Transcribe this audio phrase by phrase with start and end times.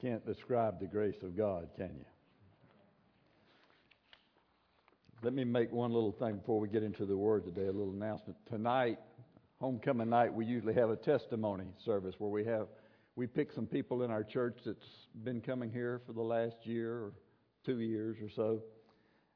[0.00, 2.04] can't describe the grace of God, can you?
[5.22, 7.92] Let me make one little thing before we get into the word today, a little
[7.92, 8.38] announcement.
[8.48, 8.98] Tonight,
[9.60, 12.68] homecoming night, we usually have a testimony service where we have
[13.16, 16.92] we pick some people in our church that's been coming here for the last year
[16.92, 17.12] or
[17.66, 18.62] two years or so,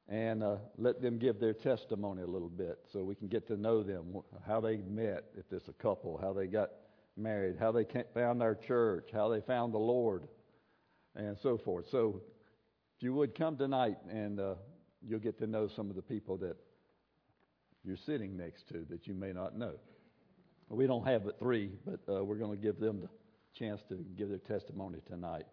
[0.09, 3.57] and uh, let them give their testimony a little bit so we can get to
[3.57, 4.15] know them,
[4.47, 6.71] how they met, if it's a couple, how they got
[7.15, 7.85] married, how they
[8.15, 10.27] found our church, how they found the Lord,
[11.15, 11.85] and so forth.
[11.89, 12.21] So,
[12.97, 14.55] if you would come tonight, and uh,
[15.05, 16.55] you'll get to know some of the people that
[17.83, 19.73] you're sitting next to that you may not know.
[20.69, 23.09] We don't have but three, but uh, we're going to give them the
[23.53, 25.45] chance to give their testimony tonight.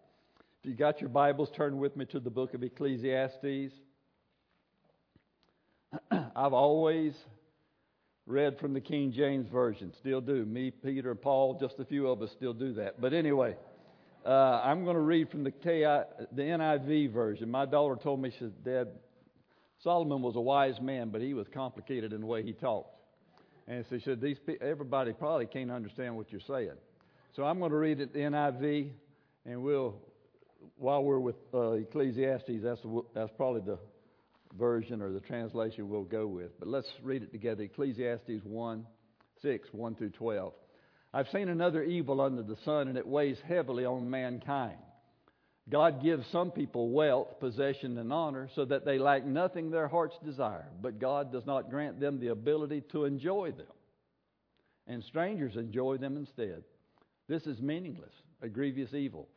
[0.63, 3.73] If you got your Bibles, turn with me to the book of Ecclesiastes.
[6.11, 7.13] I've always
[8.25, 10.45] read from the King James Version, still do.
[10.45, 12.99] Me, Peter, and Paul, just a few of us still do that.
[12.99, 13.55] But anyway,
[14.25, 17.49] uh, I'm going to read from the, KI, the NIV version.
[17.51, 18.87] My daughter told me, she said, Dad,
[19.83, 22.95] Solomon was a wise man, but he was complicated in the way he talked.
[23.67, 26.77] And so she said, These everybody probably can't understand what you're saying.
[27.35, 28.91] So I'm going to read it the NIV,
[29.45, 29.95] and we'll,
[30.77, 32.81] while we're with uh, Ecclesiastes, that's,
[33.13, 33.79] that's probably the
[34.57, 36.57] version or the translation we'll go with.
[36.59, 38.85] But let's read it together Ecclesiastes 1
[39.41, 40.53] 6, 1 through 12.
[41.13, 44.77] I've seen another evil under the sun, and it weighs heavily on mankind.
[45.69, 50.15] God gives some people wealth, possession, and honor so that they lack nothing their hearts
[50.25, 53.67] desire, but God does not grant them the ability to enjoy them.
[54.87, 56.63] And strangers enjoy them instead.
[57.29, 58.11] This is meaningless,
[58.41, 59.29] a grievous evil.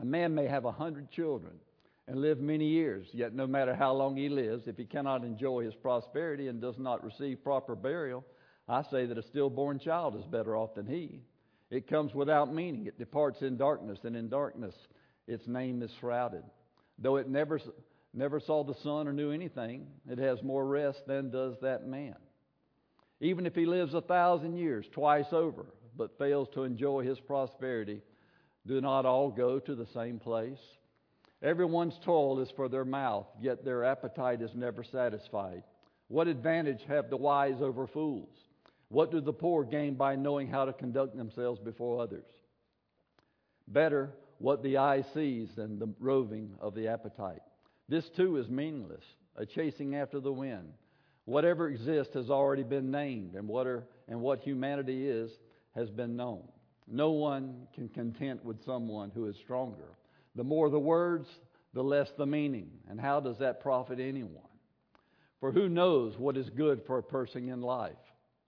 [0.00, 1.52] A man may have a hundred children
[2.08, 5.64] and live many years, yet no matter how long he lives, if he cannot enjoy
[5.64, 8.24] his prosperity and does not receive proper burial,
[8.68, 11.20] I say that a stillborn child is better off than he.
[11.70, 12.86] It comes without meaning.
[12.86, 14.74] It departs in darkness, and in darkness
[15.26, 16.44] its name is shrouded.
[16.98, 17.60] Though it never,
[18.12, 22.16] never saw the sun or knew anything, it has more rest than does that man.
[23.20, 28.02] Even if he lives a thousand years twice over, but fails to enjoy his prosperity,
[28.66, 30.58] do not all go to the same place?
[31.42, 35.62] Everyone's toil is for their mouth, yet their appetite is never satisfied.
[36.08, 38.34] What advantage have the wise over fools?
[38.88, 42.26] What do the poor gain by knowing how to conduct themselves before others?
[43.66, 47.40] Better what the eye sees than the roving of the appetite.
[47.88, 49.04] This too is meaningless,
[49.36, 50.72] a chasing after the wind.
[51.24, 55.30] Whatever exists has already been named, and what, are, and what humanity is
[55.74, 56.42] has been known.
[56.86, 59.96] No one can content with someone who is stronger.
[60.34, 61.28] The more the words,
[61.72, 62.70] the less the meaning.
[62.88, 64.42] And how does that profit anyone?
[65.40, 67.92] For who knows what is good for a person in life?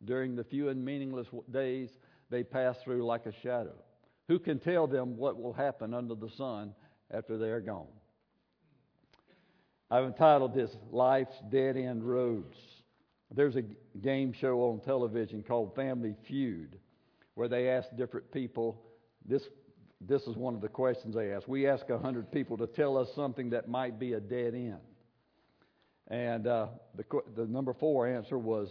[0.05, 1.91] During the few and meaningless days
[2.31, 3.75] they pass through like a shadow.
[4.29, 6.75] Who can tell them what will happen under the sun
[7.11, 7.87] after they are gone?
[9.91, 12.57] I've entitled this Life's Dead End Roads.
[13.33, 13.63] There's a
[14.01, 16.79] game show on television called Family Feud
[17.35, 18.83] where they ask different people
[19.25, 19.43] this
[20.01, 21.49] this is one of the questions they ask.
[21.49, 24.77] We ask 100 people to tell us something that might be a dead end.
[26.09, 28.69] And uh, the, the number four answer was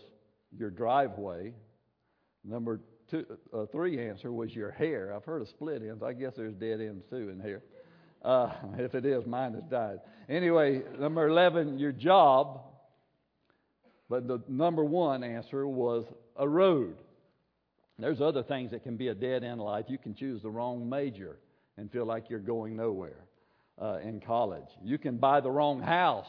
[0.57, 1.53] your driveway.
[2.43, 2.79] Number
[3.09, 5.13] two, uh, three answer was your hair.
[5.13, 6.03] I've heard of split ends.
[6.03, 7.63] I guess there's dead ends too in here.
[8.21, 9.99] Uh, if it is, mine has died.
[10.29, 12.61] Anyway, number 11, your job.
[14.09, 16.05] But the number one answer was
[16.35, 16.95] a road.
[17.97, 19.85] There's other things that can be a dead end life.
[19.87, 21.39] You can choose the wrong major
[21.77, 23.25] and feel like you're going nowhere
[23.81, 24.67] uh, in college.
[24.83, 26.27] You can buy the wrong house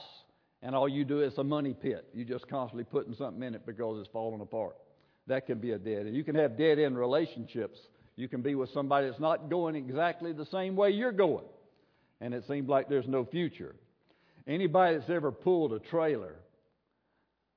[0.66, 2.04] and all you do is a money pit.
[2.12, 4.74] You're just constantly putting something in it because it's falling apart.
[5.28, 6.16] That can be a dead end.
[6.16, 7.78] You can have dead end relationships.
[8.16, 11.44] You can be with somebody that's not going exactly the same way you're going,
[12.20, 13.76] and it seems like there's no future.
[14.48, 16.34] Anybody that's ever pulled a trailer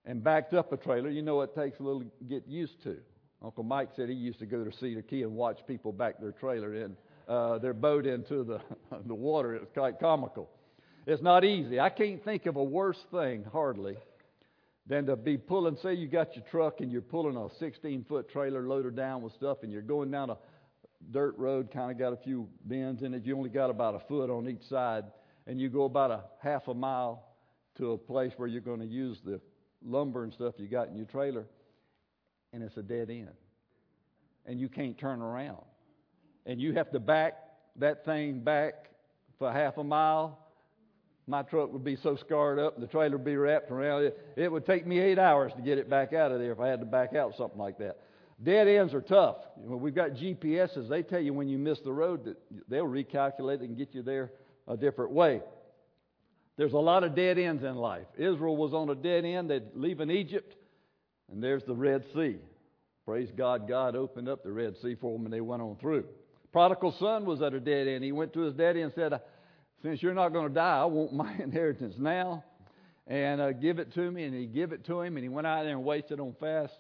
[0.05, 2.97] and backed up a trailer, you know it takes a little to get used to.
[3.43, 6.33] Uncle Mike said he used to go to Cedar Key and watch people back their
[6.33, 6.95] trailer in,
[7.27, 8.61] uh, their boat into the,
[9.07, 9.55] the water.
[9.55, 10.51] It was quite comical.
[11.09, 11.79] It's not easy.
[11.79, 13.97] I can't think of a worse thing, hardly,
[14.85, 18.29] than to be pulling, say you got your truck and you're pulling a 16 foot
[18.29, 20.37] trailer loaded down with stuff and you're going down a
[21.09, 23.25] dirt road, kind of got a few bends in it.
[23.25, 25.05] You only got about a foot on each side,
[25.47, 27.23] and you go about a half a mile
[27.79, 29.41] to a place where you're going to use the
[29.83, 31.45] lumber and stuff you got in your trailer
[32.53, 33.29] and it's a dead end.
[34.45, 35.63] And you can't turn around.
[36.45, 37.33] And you have to back
[37.77, 38.73] that thing back
[39.37, 40.39] for half a mile.
[41.29, 44.19] My truck would be so scarred up, the trailer would be wrapped around it.
[44.35, 46.67] It would take me eight hours to get it back out of there if I
[46.67, 47.99] had to back out something like that.
[48.41, 49.35] Dead ends are tough.
[49.55, 50.89] We've got GPSs.
[50.89, 52.37] They tell you when you miss the road that
[52.67, 54.31] they'll recalculate and get you there
[54.67, 55.43] a different way.
[56.57, 58.07] There's a lot of dead ends in life.
[58.17, 59.51] Israel was on a dead end.
[59.51, 60.55] They'd leaving Egypt,
[61.31, 62.37] and there's the Red Sea.
[63.05, 66.05] Praise God, God opened up the Red Sea for them and they went on through.
[66.51, 68.03] Prodigal son was at a dead end.
[68.03, 69.13] He went to his daddy and said,
[69.81, 72.43] Since you're not going to die, I want my inheritance now
[73.07, 74.23] and uh, give it to me.
[74.23, 76.73] And he gave it to him, and he went out there and wasted on fast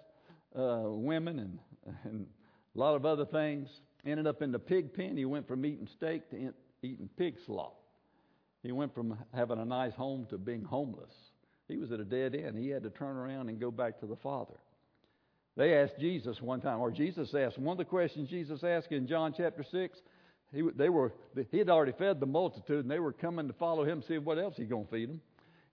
[0.57, 1.59] uh, women and,
[2.03, 2.27] and
[2.75, 3.69] a lot of other things.
[4.05, 5.17] Ended up in the pig pen.
[5.17, 7.75] He went from eating steak to eating pig slop.
[8.63, 11.11] He went from having a nice home to being homeless.
[11.67, 12.57] He was at a dead end.
[12.57, 14.55] He had to turn around and go back to the Father.
[15.55, 19.07] They asked Jesus one time, or Jesus asked, one of the questions Jesus asked in
[19.07, 19.99] John chapter 6,
[20.53, 21.13] he, they were,
[21.51, 24.39] he had already fed the multitude, and they were coming to follow him, see what
[24.39, 25.21] else he's going to feed them.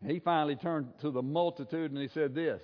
[0.03, 2.63] And he finally turned to the multitude and he said this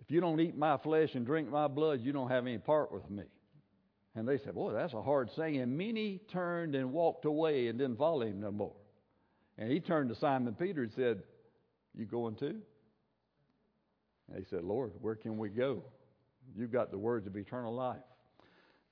[0.00, 2.92] If you don't eat my flesh and drink my blood, you don't have any part
[2.92, 3.24] with me.
[4.14, 5.60] And they said, Boy, that's a hard saying.
[5.60, 8.74] And many turned and walked away and didn't follow him no more.
[9.58, 11.22] And he turned to Simon Peter and said,
[11.94, 12.60] You going too?
[14.28, 15.82] And he said, Lord, where can we go?
[16.56, 17.98] You've got the words of eternal life.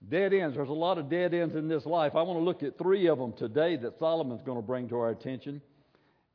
[0.09, 0.57] Dead ends.
[0.57, 2.15] There's a lot of dead ends in this life.
[2.15, 4.97] I want to look at three of them today that Solomon's going to bring to
[4.99, 5.63] our attention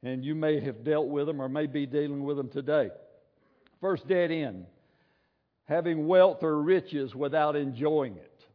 [0.04, 2.90] and you may have dealt with them or may be dealing with them today.
[3.82, 4.66] First dead end
[5.66, 8.46] having wealth or riches without enjoying it,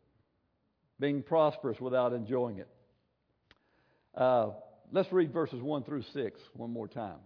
[0.99, 2.69] being prosperous without enjoying it.
[4.15, 4.51] Uh,
[4.93, 7.19] let's read verses 1 through 6 one more time.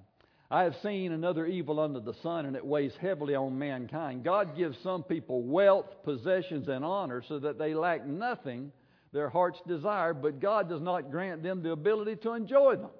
[0.50, 4.24] I have seen another evil under the sun, and it weighs heavily on mankind.
[4.24, 8.70] God gives some people wealth, possessions, and honor so that they lack nothing
[9.12, 12.90] their hearts desire, but God does not grant them the ability to enjoy them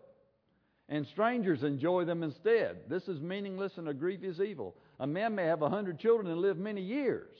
[0.88, 2.76] and strangers enjoy them instead.
[2.88, 4.76] This is meaningless and a grievous evil.
[5.00, 7.36] A man may have a hundred children and live many years,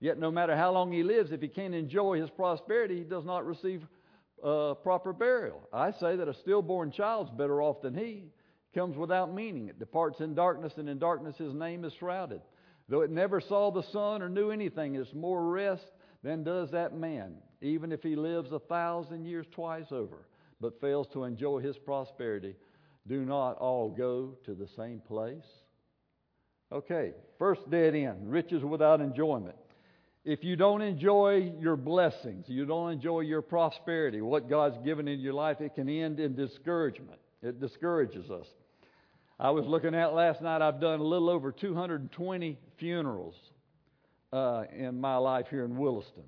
[0.00, 3.24] yet no matter how long he lives, if he can't enjoy his prosperity, he does
[3.24, 3.86] not receive
[4.44, 5.68] uh, proper burial.
[5.72, 8.24] I say that a stillborn child's better off than he.
[8.74, 9.68] Comes without meaning.
[9.68, 12.40] It departs in darkness, and in darkness his name is shrouded.
[12.88, 15.90] Though it never saw the sun or knew anything, it's more rest
[16.22, 20.26] than does that man, even if he lives a thousand years twice over,
[20.60, 22.54] but fails to enjoy his prosperity
[23.08, 25.46] do not all go to the same place?
[26.70, 29.56] Okay, first dead end riches without enjoyment.
[30.24, 35.20] If you don't enjoy your blessings, you don't enjoy your prosperity, what God's given in
[35.20, 37.18] your life, it can end in discouragement.
[37.42, 38.46] It discourages us.
[39.38, 43.36] I was looking at last night, I've done a little over 220 funerals
[44.32, 46.24] uh, in my life here in Williston.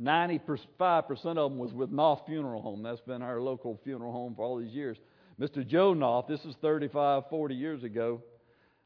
[0.00, 2.82] 95% of them was with Knauff Funeral Home.
[2.82, 4.98] That's been our local funeral home for all these years.
[5.40, 5.66] Mr.
[5.66, 8.22] Joe Knauff, this is 35, 40 years ago,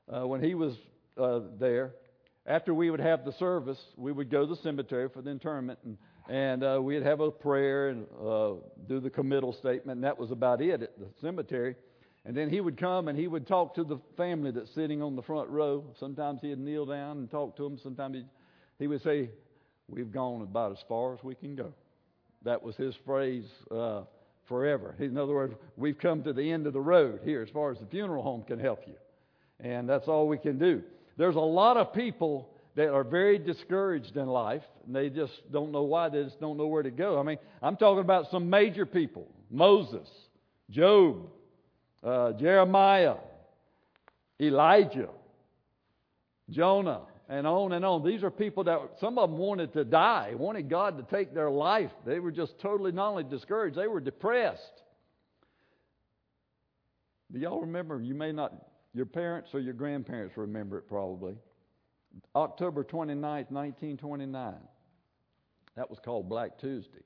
[0.08, 0.74] uh, when he was
[1.16, 1.92] uh, there,
[2.46, 5.78] after we would have the service, we would go to the cemetery for the interment,
[5.84, 8.52] and, and uh, we'd have a prayer and uh,
[8.86, 11.74] do the committal statement, and that was about it at the cemetery.
[12.24, 15.16] And then he would come and he would talk to the family that's sitting on
[15.16, 15.84] the front row.
[15.98, 17.78] Sometimes he'd kneel down and talk to them.
[17.82, 18.24] Sometimes he
[18.78, 19.30] he would say,
[19.88, 21.72] "We've gone about as far as we can go."
[22.42, 24.02] That was his phrase uh,
[24.44, 24.94] forever.
[24.98, 27.78] In other words, we've come to the end of the road here as far as
[27.78, 28.94] the funeral home can help you.
[29.60, 30.82] And that's all we can do.
[31.16, 32.48] There's a lot of people
[32.78, 36.08] that are very discouraged in life, and they just don't know why.
[36.08, 37.18] They just don't know where to go.
[37.18, 40.08] I mean, I'm talking about some major people Moses,
[40.70, 41.28] Job,
[42.04, 43.16] uh, Jeremiah,
[44.40, 45.08] Elijah,
[46.50, 48.06] Jonah, and on and on.
[48.06, 51.50] These are people that some of them wanted to die, wanted God to take their
[51.50, 51.90] life.
[52.06, 54.82] They were just totally not only discouraged, they were depressed.
[57.32, 58.00] Do y'all remember?
[58.00, 58.54] You may not,
[58.94, 61.34] your parents or your grandparents remember it probably.
[62.34, 64.54] October 29, 1929.
[65.76, 67.04] That was called Black Tuesday.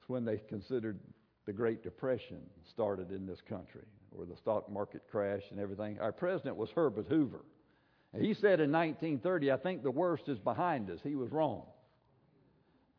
[0.00, 0.98] It's when they considered
[1.46, 2.38] the Great Depression
[2.68, 5.98] started in this country, where the stock market crashed and everything.
[6.00, 7.44] Our president was Herbert Hoover.
[8.12, 10.98] And He said in 1930, I think the worst is behind us.
[11.02, 11.62] He was wrong.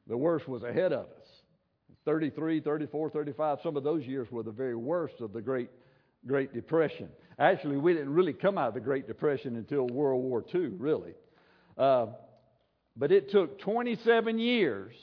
[0.08, 1.28] The worst was ahead of us.
[2.06, 5.70] 33, 34, 35, some of those years were the very worst of the Great,
[6.28, 7.10] Great Depression.
[7.40, 11.14] Actually, we didn't really come out of the Great Depression until World War II, really.
[11.78, 12.08] Uh,
[12.96, 14.94] but it took 27 years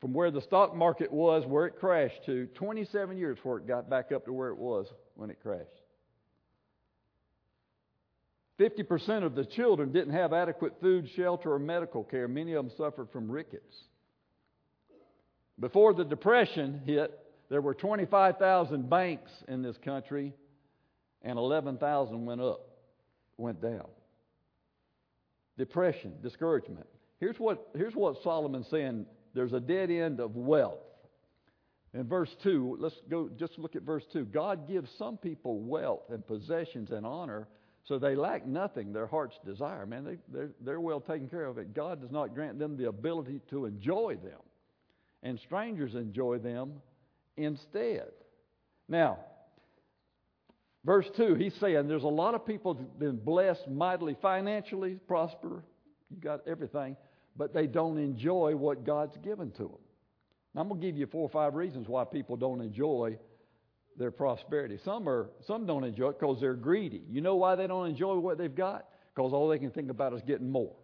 [0.00, 3.88] from where the stock market was, where it crashed to, 27 years before it got
[3.88, 5.64] back up to where it was when it crashed.
[8.58, 12.26] 50% of the children didn't have adequate food, shelter, or medical care.
[12.26, 13.76] Many of them suffered from rickets.
[15.58, 20.34] Before the Depression hit, there were 25,000 banks in this country,
[21.22, 22.60] and 11,000 went up,
[23.36, 23.86] went down.
[25.58, 26.86] depression, discouragement.
[27.18, 30.78] Here's what, here's what Solomon's saying there's a dead end of wealth.
[31.94, 34.26] In verse 2, let's go just look at verse 2.
[34.26, 37.48] God gives some people wealth and possessions and honor,
[37.84, 39.86] so they lack nothing their heart's desire.
[39.86, 41.74] Man, they, they're, they're well taken care of it.
[41.74, 44.40] God does not grant them the ability to enjoy them,
[45.22, 46.82] and strangers enjoy them
[47.36, 48.08] instead.
[48.88, 49.18] Now,
[50.84, 54.98] verse 2, he's saying there's a lot of people that have been blessed mightily financially,
[55.06, 55.64] prosper,
[56.10, 56.96] you got everything,
[57.36, 59.78] but they don't enjoy what God's given to them.
[60.54, 63.18] Now, I'm going to give you four or five reasons why people don't enjoy
[63.98, 64.78] their prosperity.
[64.84, 67.02] Some are some don't enjoy it because they're greedy.
[67.10, 68.86] You know why they don't enjoy what they've got?
[69.14, 70.74] Because all they can think about is getting more.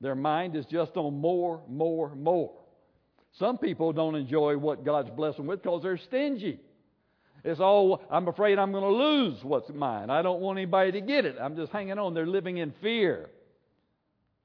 [0.00, 2.52] Their mind is just on more, more, more.
[3.38, 6.60] Some people don't enjoy what God's blessed them with because they're stingy.
[7.44, 10.10] It's all, I'm afraid I'm going to lose what's mine.
[10.10, 11.36] I don't want anybody to get it.
[11.40, 12.14] I'm just hanging on.
[12.14, 13.30] They're living in fear.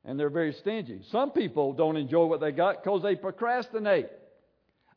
[0.03, 1.01] And they're very stingy.
[1.11, 4.07] Some people don't enjoy what they got because they procrastinate.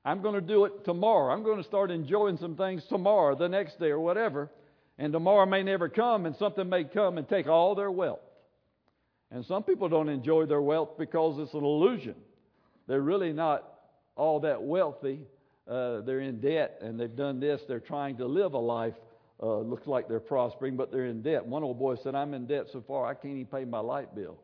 [0.04, 1.35] I'm going to do it tomorrow.
[1.35, 4.50] I'm going to start enjoying some things tomorrow, the next day, or whatever.
[4.99, 8.20] And tomorrow may never come, and something may come and take all their wealth.
[9.30, 12.14] And some people don't enjoy their wealth because it's an illusion.
[12.87, 13.64] They're really not
[14.21, 15.21] all that wealthy.
[15.67, 17.62] Uh, they're in debt, and they've done this.
[17.67, 18.95] They're trying to live a life.
[19.43, 21.47] Uh, looks like they're prospering, but they're in debt.
[21.47, 24.15] One old boy said, I'm in debt so far I can't even pay my light
[24.15, 24.37] bill.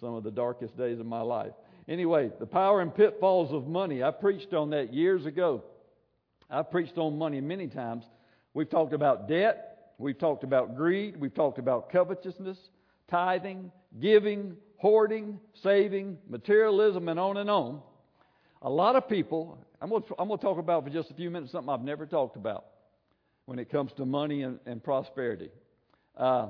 [0.00, 1.52] Some of the darkest days of my life.
[1.86, 4.02] Anyway, the power and pitfalls of money.
[4.02, 5.62] I preached on that years ago.
[6.48, 8.04] I've preached on money many times.
[8.54, 9.92] We've talked about debt.
[9.98, 11.18] We've talked about greed.
[11.18, 12.58] We've talked about covetousness,
[13.08, 17.82] tithing, giving, hoarding, saving, materialism, and on and on.
[18.64, 21.72] A lot of people, I'm going, to, talk about for just a few minutes something
[21.72, 22.66] I've never talked about
[23.46, 25.50] when it comes to money and, and prosperity.
[26.16, 26.48] Uh,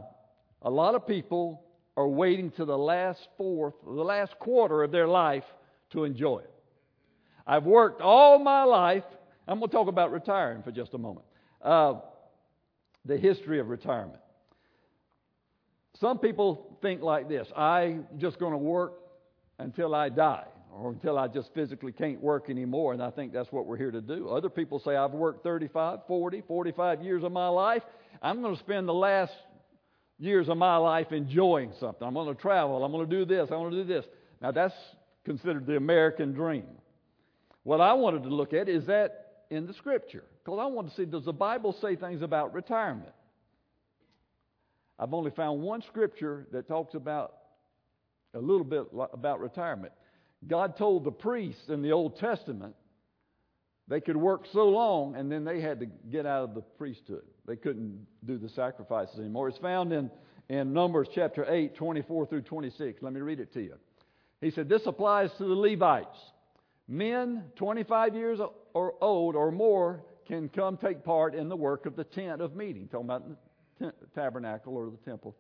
[0.61, 1.65] a lot of people
[1.97, 5.45] are waiting to the last fourth, the last quarter of their life
[5.93, 6.51] to enjoy it.
[7.47, 9.05] I've worked all my life.
[9.49, 11.25] I'm going to talk about retiring for just a moment.
[11.63, 11.95] Uh,
[13.07, 14.21] the history of retirement.
[15.99, 18.93] Some people think like this I'm just going to work
[19.59, 23.53] until I die or until I just physically can't work anymore, and I think that's
[23.53, 24.29] what we're here to do.
[24.29, 27.83] Other people say I've worked 35, 40, 45 years of my life.
[28.23, 29.33] I'm going to spend the last
[30.19, 32.07] years of my life enjoying something.
[32.07, 32.83] I'm going to travel.
[32.85, 33.51] I'm going to do this.
[33.51, 34.05] I'm going to do this.
[34.41, 34.75] Now, that's
[35.25, 36.67] considered the American dream.
[37.65, 40.25] What I wanted to look at is that in the Scripture.
[40.45, 43.13] Because I want to see does the Bible say things about retirement?
[44.99, 47.35] I've only found one Scripture that talks about
[48.35, 49.93] a little bit about retirement.
[50.47, 52.75] God told the priests in the Old Testament
[53.89, 57.25] they could work so long and then they had to get out of the priesthood.
[57.47, 59.49] They couldn't do the sacrifices anymore.
[59.49, 60.11] It's found in,
[60.49, 63.03] in Numbers chapter 8, 24 through 26.
[63.03, 63.75] Let me read it to you.
[64.41, 66.19] He said, This applies to the Levites.
[66.89, 68.41] Men 25 years
[68.75, 72.57] or old or more can come take part in the work of the tent of
[72.57, 73.25] meeting, talking about
[73.79, 75.37] the tabernacle or the temple.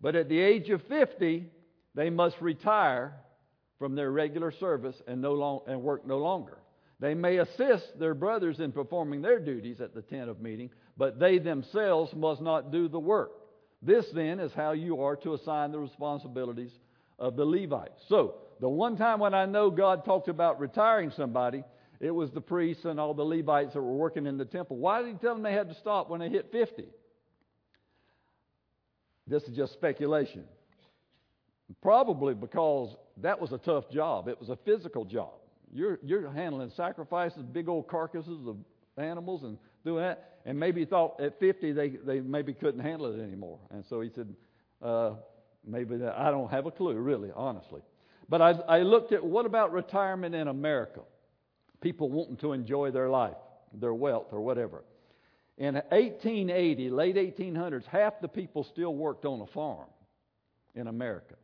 [0.00, 1.46] But at the age of 50,
[1.94, 3.14] they must retire
[3.78, 6.58] from their regular service and, no long, and work no longer.
[7.00, 11.18] They may assist their brothers in performing their duties at the tent of meeting, but
[11.18, 13.32] they themselves must not do the work.
[13.82, 16.72] This then is how you are to assign the responsibilities
[17.18, 18.02] of the Levites.
[18.08, 21.64] So, the one time when I know God talked about retiring somebody,
[22.00, 24.76] it was the priests and all the Levites that were working in the temple.
[24.76, 26.84] Why did he tell them they had to stop when they hit 50?
[29.26, 30.44] This is just speculation.
[31.82, 34.28] Probably because that was a tough job.
[34.28, 35.34] It was a physical job.
[35.72, 38.56] You're, you're handling sacrifices, big old carcasses of
[38.96, 40.38] animals, and doing that.
[40.46, 43.58] And maybe he thought at 50 they, they maybe couldn't handle it anymore.
[43.70, 44.34] And so he said,
[44.82, 45.12] uh,
[45.66, 47.82] maybe that, I don't have a clue, really, honestly.
[48.28, 51.00] But I, I looked at what about retirement in America?
[51.80, 53.36] People wanting to enjoy their life,
[53.72, 54.84] their wealth, or whatever.
[55.56, 59.88] In 1880, late 1800s, half the people still worked on a farm
[60.74, 61.34] in America.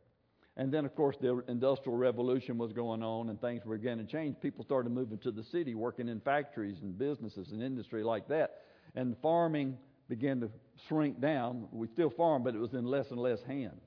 [0.61, 4.11] And then, of course, the Industrial Revolution was going on and things were beginning to
[4.11, 4.35] change.
[4.39, 8.59] People started moving to the city, working in factories and businesses and industry like that.
[8.93, 9.75] And farming
[10.07, 10.51] began to
[10.87, 11.67] shrink down.
[11.71, 13.81] We still farm, but it was in less and less hands.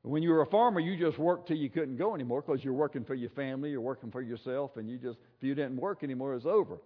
[0.00, 2.72] When you were a farmer, you just worked till you couldn't go anymore because you're
[2.72, 6.02] working for your family, you're working for yourself, and you just, if you didn't work
[6.02, 6.78] anymore, it was over.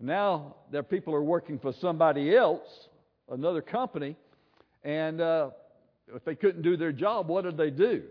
[0.00, 2.88] Now, there people are working for somebody else,
[3.30, 4.16] another company,
[4.82, 5.50] and uh,
[6.14, 8.04] if they couldn't do their job, what did they do?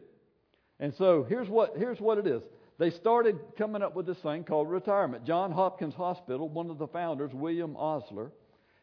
[0.84, 2.42] And so here's what, here's what it is.
[2.78, 5.24] They started coming up with this thing called retirement.
[5.24, 8.34] John Hopkins Hospital, one of the founders, William Osler,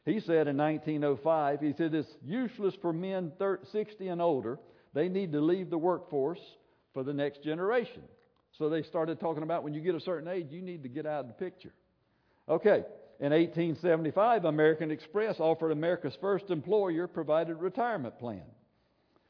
[0.07, 4.59] he said in 1905, he said it's useless for men 30, 60 and older.
[4.95, 6.41] They need to leave the workforce
[6.95, 8.03] for the next generation.
[8.57, 11.05] So they started talking about when you get a certain age, you need to get
[11.05, 11.75] out of the picture.
[12.49, 12.83] Okay,
[13.21, 18.41] in 1875, American Express offered America's first employer provided retirement plan.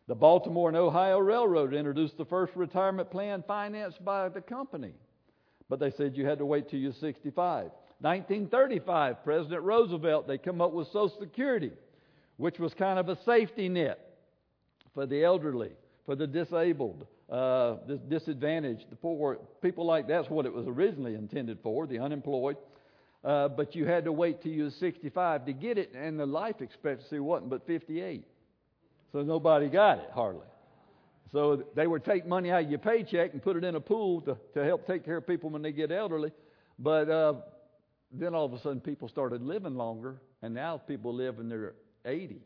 [0.09, 4.93] The Baltimore and Ohio Railroad introduced the first retirement plan financed by the company.
[5.69, 7.71] But they said you had to wait till you're 65.
[8.01, 11.71] 1935, President Roosevelt, they come up with Social Security,
[12.39, 14.17] which was kind of a safety net
[14.95, 15.71] for the elderly,
[16.07, 21.15] for the disabled, uh, the disadvantaged, the poor, people like that's what it was originally
[21.15, 22.57] intended for, the unemployed.
[23.23, 26.27] Uh, but you had to wait till you were 65 to get it, and the
[26.27, 28.25] life expectancy wasn't but 58.
[29.13, 30.47] So nobody got it, hardly.
[31.33, 34.21] So they would take money out of your paycheck and put it in a pool
[34.23, 36.33] to, to help take care of people when they get elderly.
[36.79, 37.35] But uh,
[38.13, 41.75] then all of a sudden people started living longer, and now people live in their
[42.05, 42.41] 80s.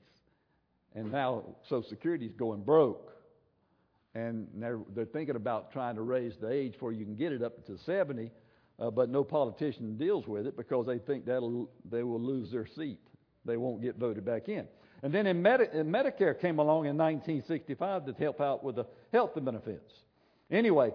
[0.94, 3.12] And now Social Security is going broke.
[4.14, 7.42] And they're, they're thinking about trying to raise the age where you can get it
[7.42, 8.30] up to 70,
[8.78, 12.66] uh, but no politician deals with it because they think that'll, they will lose their
[12.66, 13.00] seat.
[13.44, 14.68] They won't get voted back in.
[15.04, 19.32] And then in Medi- Medicare came along in 1965 to help out with the health
[19.36, 19.92] benefits.
[20.50, 20.92] Anyway,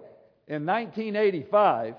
[0.48, 1.94] in 1985,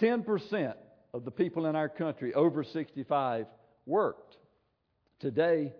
[0.00, 0.74] 10%
[1.14, 3.46] of the people in our country over 65
[3.86, 4.36] worked.
[5.18, 5.72] Today,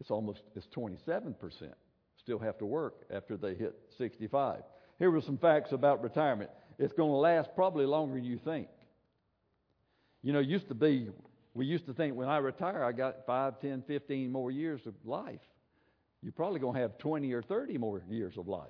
[0.00, 1.34] it's almost it's 27%
[2.28, 4.60] still have to work after they hit 65.
[4.98, 6.50] Here were some facts about retirement.
[6.78, 8.68] It's going to last probably longer than you think.
[10.22, 11.08] You know, used to be
[11.58, 14.94] we used to think when I retire I got 5, 10, 15 more years of
[15.04, 15.40] life.
[16.22, 18.68] You're probably going to have 20 or 30 more years of life.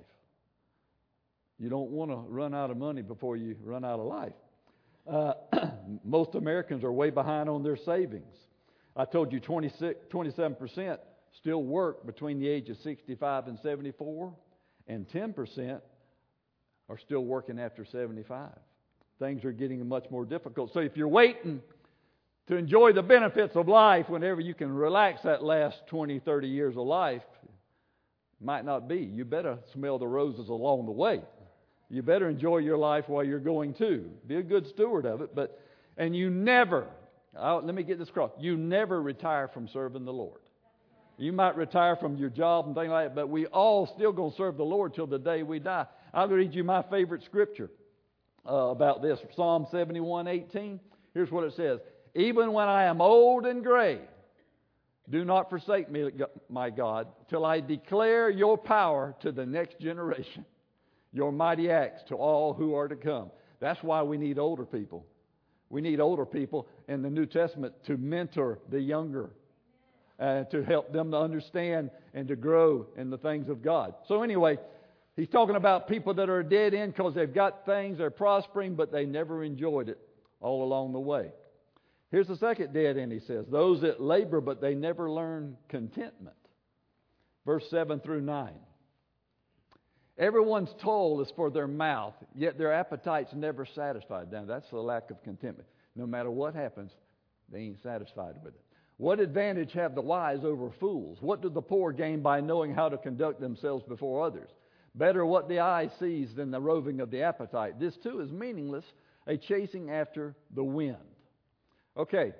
[1.59, 4.33] You don't want to run out of money before you run out of life.
[5.07, 5.33] Uh,
[6.03, 8.35] most Americans are way behind on their savings.
[8.95, 10.97] I told you 26, 27%
[11.37, 14.33] still work between the age of 65 and 74,
[14.87, 15.79] and 10%
[16.89, 18.49] are still working after 75.
[19.19, 20.73] Things are getting much more difficult.
[20.73, 21.61] So if you're waiting
[22.49, 26.75] to enjoy the benefits of life whenever you can relax that last 20, 30 years
[26.75, 27.21] of life,
[28.41, 28.97] might not be.
[28.97, 31.21] You better smell the roses along the way.
[31.89, 34.09] You better enjoy your life while you're going too.
[34.25, 35.61] Be a good steward of it, but
[35.97, 36.87] and you never,
[37.35, 38.31] let me get this across.
[38.39, 40.39] You never retire from serving the Lord.
[41.17, 44.35] You might retire from your job and things like that, but we all still to
[44.37, 45.85] serve the Lord till the day we die.
[46.13, 47.69] I'll read you my favorite scripture
[48.49, 50.79] uh, about this Psalm 71 18.
[51.13, 51.79] Here's what it says
[52.15, 53.99] Even when I am old and gray,
[55.09, 56.09] do not forsake me,
[56.49, 60.45] my God, till I declare your power to the next generation
[61.11, 63.31] your mighty acts to all who are to come.
[63.59, 65.05] That's why we need older people.
[65.69, 69.31] We need older people in the New Testament to mentor the younger,
[70.19, 73.93] uh, to help them to understand and to grow in the things of God.
[74.07, 74.57] So, anyway,
[75.15, 78.91] he's talking about people that are dead end because they've got things, they're prospering, but
[78.91, 79.99] they never enjoyed it
[80.41, 81.31] all along the way.
[82.11, 86.35] Here's the second dead end, he says those that labor, but they never learn contentment.
[87.45, 88.51] Verse 7 through 9.
[90.17, 94.31] Everyone's toil is for their mouth, yet their appetite's never satisfied.
[94.31, 95.69] Now, that's the lack of contentment.
[95.95, 96.91] No matter what happens,
[97.49, 98.61] they ain't satisfied with it.
[98.97, 101.19] What advantage have the wise over fools?
[101.21, 104.49] What do the poor gain by knowing how to conduct themselves before others?
[104.93, 107.79] Better what the eye sees than the roving of the appetite.
[107.79, 108.83] This too is meaningless,
[109.25, 110.97] a chasing after the wind.
[111.97, 112.33] Okay,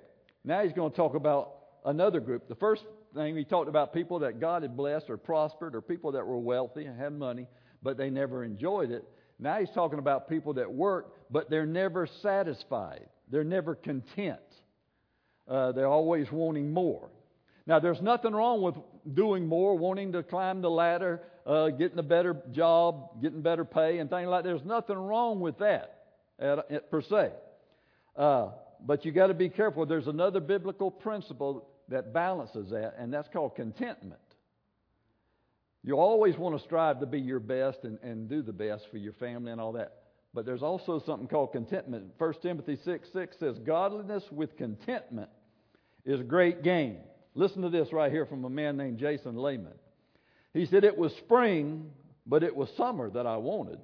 [0.43, 2.47] now he's going to talk about another group.
[2.47, 2.83] The first
[3.13, 6.37] thing he talked about people that God had blessed or prospered or people that were
[6.37, 7.47] wealthy and had money
[7.81, 9.07] but they never enjoyed it.
[9.39, 13.07] Now he's talking about people that work, but they're never satisfied.
[13.29, 14.39] They're never content.
[15.47, 17.09] Uh, they're always wanting more.
[17.65, 18.75] Now, there's nothing wrong with
[19.13, 23.99] doing more, wanting to climb the ladder, uh, getting a better job, getting better pay,
[23.99, 24.49] and things like that.
[24.49, 26.05] There's nothing wrong with that
[26.39, 27.31] at, at, per se.
[28.15, 28.49] Uh,
[28.85, 29.85] but you got to be careful.
[29.85, 34.19] There's another biblical principle that balances that, and that's called contentment.
[35.83, 38.97] You always want to strive to be your best and, and do the best for
[38.97, 39.93] your family and all that.
[40.33, 42.11] But there's also something called contentment.
[42.17, 45.29] 1 Timothy 6 6 says, Godliness with contentment
[46.05, 46.97] is great gain.
[47.33, 49.73] Listen to this right here from a man named Jason Lehman.
[50.53, 51.91] He said, It was spring,
[52.25, 53.79] but it was summer that I wanted,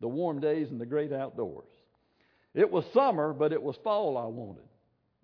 [0.00, 1.68] the warm days and the great outdoors.
[2.54, 4.64] It was summer, but it was fall I wanted,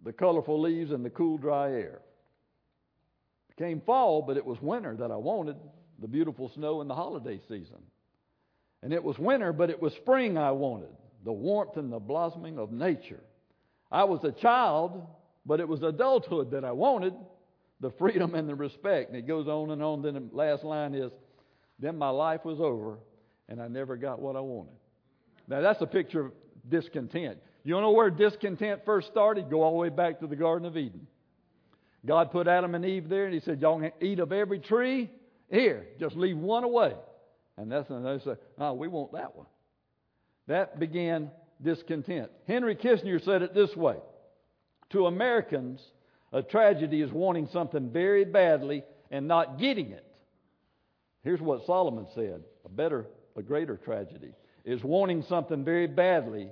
[0.04, 2.00] the colorful leaves and the cool, dry air.
[3.50, 5.56] It came fall, but it was winter that I wanted,
[5.98, 7.82] the beautiful snow and the holiday season.
[8.82, 10.90] And it was winter, but it was spring I wanted,
[11.24, 13.22] the warmth and the blossoming of nature.
[13.90, 15.06] I was a child,
[15.44, 17.14] but it was adulthood that I wanted,
[17.80, 19.10] the freedom and the respect.
[19.10, 20.02] And it goes on and on.
[20.02, 21.10] Then the last line is,
[21.78, 22.98] then my life was over,
[23.48, 24.74] and I never got what I wanted.
[25.48, 26.32] Now, that's a picture
[26.68, 27.38] discontent.
[27.64, 29.50] You know where discontent first started?
[29.50, 31.06] Go all the way back to the Garden of Eden.
[32.04, 35.10] God put Adam and Eve there, and He said, Y'all can eat of every tree.
[35.50, 36.94] Here, just leave one away.
[37.56, 39.46] And that's when they said, No, we want that one.
[40.46, 41.30] That began
[41.62, 42.30] discontent.
[42.46, 43.96] Henry Kissinger said it this way
[44.90, 45.80] To Americans,
[46.32, 50.04] a tragedy is wanting something very badly and not getting it.
[51.24, 54.32] Here's what Solomon said a better, a greater tragedy
[54.66, 56.50] is wanting something very badly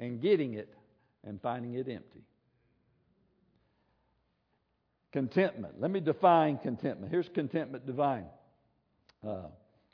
[0.00, 0.74] and getting it
[1.22, 2.24] and finding it empty.
[5.12, 5.78] Contentment.
[5.78, 7.12] Let me define contentment.
[7.12, 8.24] Here's contentment divine.
[9.24, 9.42] Uh,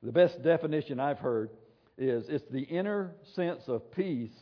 [0.03, 1.51] the best definition I've heard
[1.99, 4.33] is it's the inner sense of peace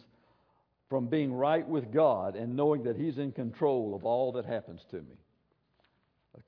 [0.91, 4.83] from being right with God and knowing that He's in control of all that happens
[4.91, 5.17] to me.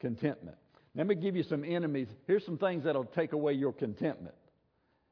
[0.01, 0.59] Contentment.
[0.95, 2.09] Let me give you some enemies.
[2.27, 4.35] Here's some things that'll take away your contentment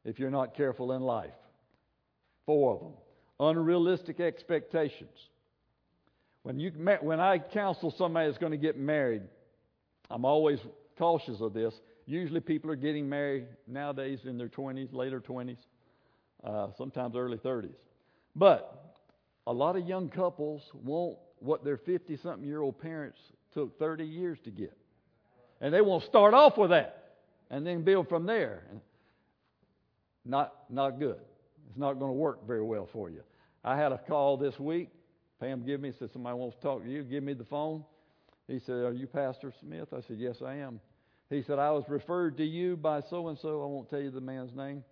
[0.05, 1.33] if you're not careful in life.
[2.47, 2.93] Four of them.
[3.39, 5.11] Unrealistic expectations.
[6.43, 9.23] When, you, when I counsel somebody that's going to get married,
[10.09, 10.61] I'm always
[10.97, 11.75] cautious of this.
[12.07, 15.57] Usually people are getting married nowadays in their 20s, later 20s,
[16.45, 17.75] uh, sometimes early 30s.
[18.37, 18.95] But
[19.47, 23.19] a lot of young couples want what their 50 something year old parents
[23.53, 24.77] took 30 years to get.
[25.61, 27.15] And they want to start off with that
[27.51, 28.63] and then build from there.
[30.25, 31.19] Not, not good.
[31.77, 33.21] It's not going to work very well for you.
[33.63, 34.89] I had a call this week.
[35.39, 37.03] Pam give me, said, somebody wants to talk to you.
[37.03, 37.85] Give me the phone.
[38.49, 39.89] He said, Are you Pastor Smith?
[39.93, 40.81] I said, Yes, I am.
[41.29, 43.63] He said, I was referred to you by so and so.
[43.63, 44.85] I won't tell you the man's name.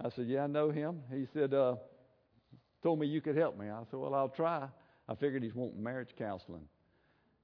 [0.00, 1.00] I said, Yeah, I know him.
[1.12, 1.74] He said, uh,
[2.84, 3.68] Told me you could help me.
[3.68, 4.68] I said, Well, I'll try.
[5.08, 6.68] I figured he's wanting marriage counseling.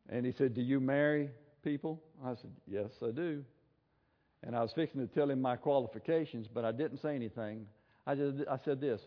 [0.09, 1.31] And he said, Do you marry
[1.65, 2.01] people?
[2.25, 3.43] I said, Yes, I do.
[4.45, 7.67] And I was fixing to tell him my qualifications, but I didn't say anything.
[8.09, 9.01] I, just, I said this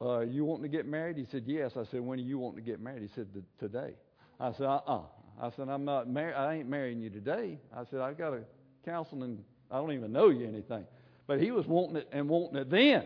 [0.00, 1.16] uh, You want to get married?
[1.16, 1.72] He said, Yes.
[1.76, 3.02] I said, When are you wanting to get married?
[3.02, 3.26] He said,
[3.58, 3.94] Today.
[4.38, 5.02] I said, Uh uh
[5.42, 6.34] I said, I'm not married.
[6.34, 7.58] I ain't marrying you today.
[7.76, 8.40] I said, I've got a
[8.86, 9.44] counseling.
[9.70, 10.86] I don't even know you anything.
[11.26, 13.04] But he was wanting it and wanting it then.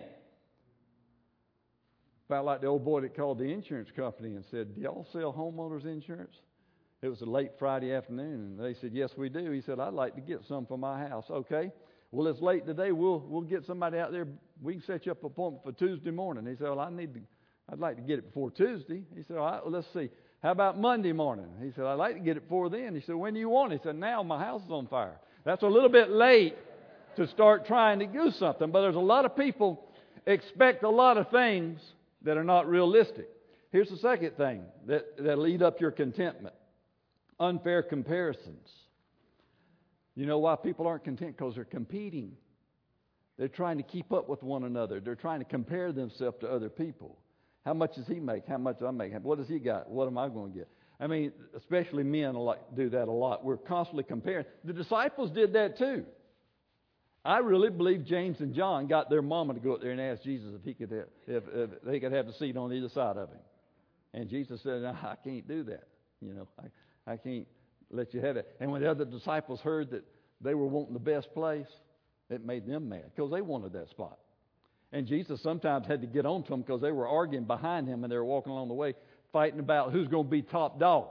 [2.29, 5.33] About like the old boy that called the insurance company and said, Do y'all sell
[5.33, 6.37] homeowners insurance?
[7.03, 9.51] It was a late Friday afternoon, and they said, Yes, we do.
[9.51, 11.25] He said, I'd like to get some for my house.
[11.31, 11.73] Okay.
[12.13, 12.93] Well, it's late today.
[12.93, 14.27] We'll we'll get somebody out there.
[14.61, 16.47] We can set you up an appointment for Tuesday morning.
[16.47, 17.21] He said, Well, I need to.
[17.73, 19.03] I'd like to get it before Tuesday.
[19.17, 20.11] He said, All right, well, let's see.
[20.43, 21.47] How about Monday morning?
[21.63, 22.95] He said, I'd like to get it before then.
[22.95, 23.81] He said, When do you want it?
[23.81, 25.19] He said, Now my house is on fire.
[25.45, 26.57] That's a little bit late
[27.17, 29.85] to start trying to do something, but there's a lot of people
[30.27, 31.81] expect a lot of things
[32.23, 33.29] that are not realistic.
[33.73, 36.55] Here's the second thing that, that lead up your contentment
[37.39, 38.69] unfair comparisons.
[40.15, 41.37] You know why people aren't content?
[41.37, 42.33] Because they're competing.
[43.41, 45.01] They're trying to keep up with one another.
[45.01, 47.17] They're trying to compare themselves to other people.
[47.65, 48.47] How much does he make?
[48.47, 49.15] How much do I make?
[49.23, 49.89] What does he got?
[49.89, 50.69] What am I going to get?
[51.01, 52.35] I mean, especially men
[52.77, 53.43] do that a lot.
[53.43, 54.45] We're constantly comparing.
[54.65, 56.05] The disciples did that too.
[57.25, 60.23] I really believe James and John got their mama to go up there and ask
[60.23, 63.17] Jesus if he could have, if, if they could have the seat on either side
[63.17, 63.41] of him.
[64.13, 65.85] And Jesus said, no, "I can't do that.
[66.21, 67.47] You know, I, I can't
[67.91, 68.55] let you have it.
[68.61, 70.05] And when the other disciples heard that
[70.43, 71.69] they were wanting the best place,
[72.31, 74.19] it made them mad because they wanted that spot.
[74.93, 78.03] And Jesus sometimes had to get on to them because they were arguing behind him
[78.03, 78.95] and they were walking along the way
[79.33, 81.09] fighting about who's going to be top dog.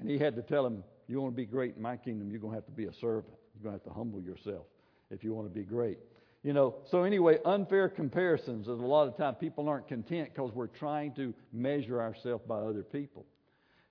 [0.00, 2.40] And he had to tell them, You want to be great in my kingdom, you're
[2.40, 3.34] going to have to be a servant.
[3.54, 4.64] You're going to have to humble yourself
[5.10, 5.98] if you want to be great.
[6.42, 10.52] You know, so anyway, unfair comparisons is a lot of time people aren't content because
[10.52, 13.26] we're trying to measure ourselves by other people.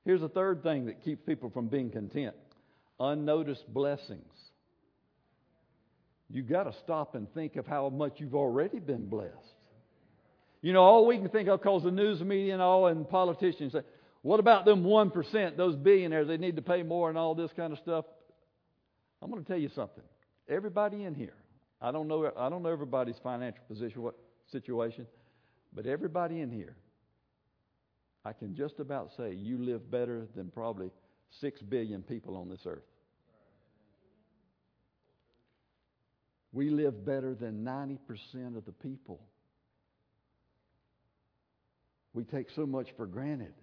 [0.06, 2.36] Here's a third thing that keeps people from being content
[3.00, 4.47] unnoticed blessings.
[6.30, 9.34] You've got to stop and think of how much you've already been blessed.
[10.62, 13.74] You know, all we can think of because the news media and all and politicians
[13.74, 13.82] say,
[14.24, 17.72] what about them 1%, those billionaires, they need to pay more and all this kind
[17.72, 18.06] of stuff?
[19.22, 20.04] I'm going to tell you something.
[20.50, 21.36] Everybody in here,
[21.82, 24.16] I don't know, I don't know everybody's financial position, what
[24.52, 25.08] situation,
[25.74, 26.76] but everybody in here
[28.28, 30.92] I can just about say you live better than probably
[31.40, 32.84] six billion people on this earth.
[36.52, 39.22] We live better than 90% of the people.
[42.14, 43.54] We take so much for granted.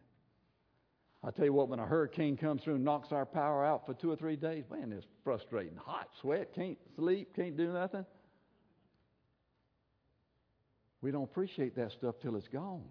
[1.24, 3.94] I tell you what, when a hurricane comes through and knocks our power out for
[3.94, 5.76] two or three days, man, it's frustrating.
[5.76, 8.04] Hot, sweat, can't sleep, can't do nothing.
[11.00, 12.84] We don't appreciate that stuff till it's gone.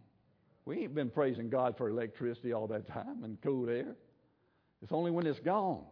[0.65, 3.95] We ain't been praising God for electricity all that time and cool air.
[4.82, 5.84] It's only when it's gone.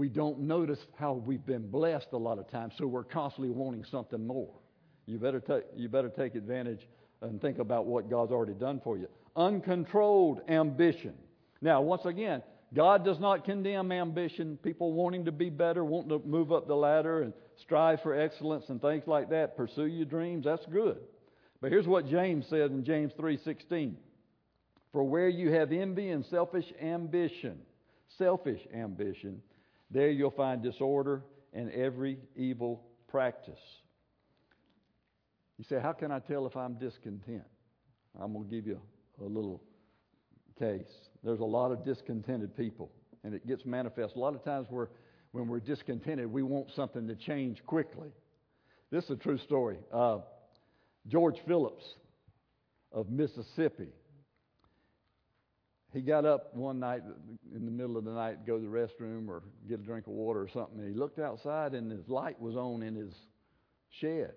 [0.00, 3.84] We don't notice how we've been blessed a lot of times, so we're constantly wanting
[3.84, 4.48] something more.
[5.04, 6.88] You better, take, you better take advantage
[7.20, 9.08] and think about what God's already done for you.
[9.36, 11.12] Uncontrolled ambition.
[11.60, 16.26] Now, once again, God does not condemn ambition, people wanting to be better, wanting to
[16.26, 19.54] move up the ladder and strive for excellence and things like that.
[19.54, 20.96] Pursue your dreams, that's good.
[21.60, 23.96] But here's what James said in James 3:16.
[24.92, 27.58] For where you have envy and selfish ambition,
[28.16, 29.42] selfish ambition,
[29.90, 31.22] there you'll find disorder
[31.52, 33.58] and every evil practice.
[35.58, 37.42] You say, How can I tell if I'm discontent?
[38.20, 38.80] I'm going to give you
[39.20, 39.62] a little
[40.58, 40.90] case.
[41.22, 42.90] There's a lot of discontented people,
[43.24, 44.16] and it gets manifest.
[44.16, 44.88] A lot of times we're,
[45.32, 48.08] when we're discontented, we want something to change quickly.
[48.90, 49.78] This is a true story.
[49.92, 50.18] Uh,
[51.06, 51.84] George Phillips
[52.92, 53.88] of Mississippi
[55.92, 57.02] he got up one night
[57.54, 60.06] in the middle of the night to go to the restroom or get a drink
[60.06, 63.12] of water or something, and he looked outside and his light was on in his
[64.00, 64.32] shed.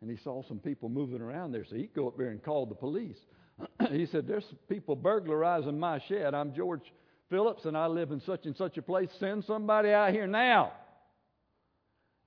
[0.00, 2.66] And he saw some people moving around there, so he'd go up there and call
[2.66, 3.16] the police.
[3.90, 6.34] he said, There's people burglarizing my shed.
[6.34, 6.92] I'm George
[7.30, 9.08] Phillips, and I live in such and such a place.
[9.18, 10.72] Send somebody out here now.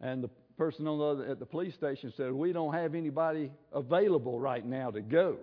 [0.02, 3.52] And the person on the other, at the police station said, We don't have anybody
[3.72, 5.38] available right now to go.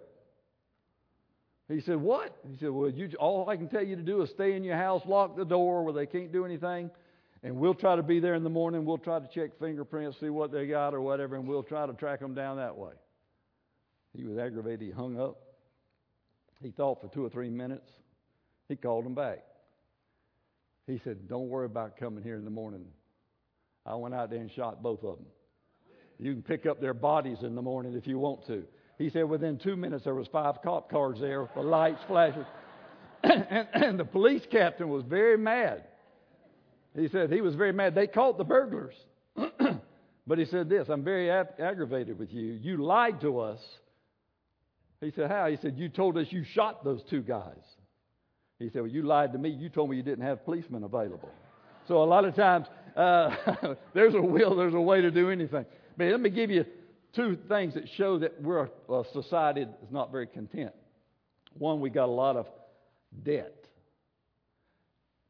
[1.68, 2.36] He said, What?
[2.50, 4.76] He said, Well, you, all I can tell you to do is stay in your
[4.76, 6.90] house, lock the door where they can't do anything,
[7.42, 8.84] and we'll try to be there in the morning.
[8.84, 11.92] We'll try to check fingerprints, see what they got or whatever, and we'll try to
[11.92, 12.92] track them down that way.
[14.16, 14.80] He was aggravated.
[14.80, 15.36] He hung up.
[16.62, 17.90] He thought for two or three minutes.
[18.68, 19.44] He called him back.
[20.86, 22.86] He said, Don't worry about coming here in the morning.
[23.84, 25.26] I went out there and shot both of them.
[26.18, 28.64] You can pick up their bodies in the morning if you want to.
[28.98, 32.44] He said within two minutes there was five cop cars there the lights flashing.
[33.22, 35.84] and, and the police captain was very mad.
[36.96, 37.94] He said he was very mad.
[37.94, 38.94] They caught the burglars.
[40.26, 42.58] but he said this I'm very ag- aggravated with you.
[42.60, 43.60] You lied to us.
[45.00, 45.46] He said, How?
[45.46, 47.54] He said, You told us you shot those two guys.
[48.58, 49.50] He said, Well, you lied to me.
[49.50, 51.30] You told me you didn't have policemen available.
[51.86, 53.30] So a lot of times, uh,
[53.94, 55.64] there's a will, there's a way to do anything.
[55.96, 56.64] But let me give you
[57.18, 60.70] two things that show that we're a society that's not very content.
[61.54, 62.46] One, we got a lot of
[63.24, 63.66] debt.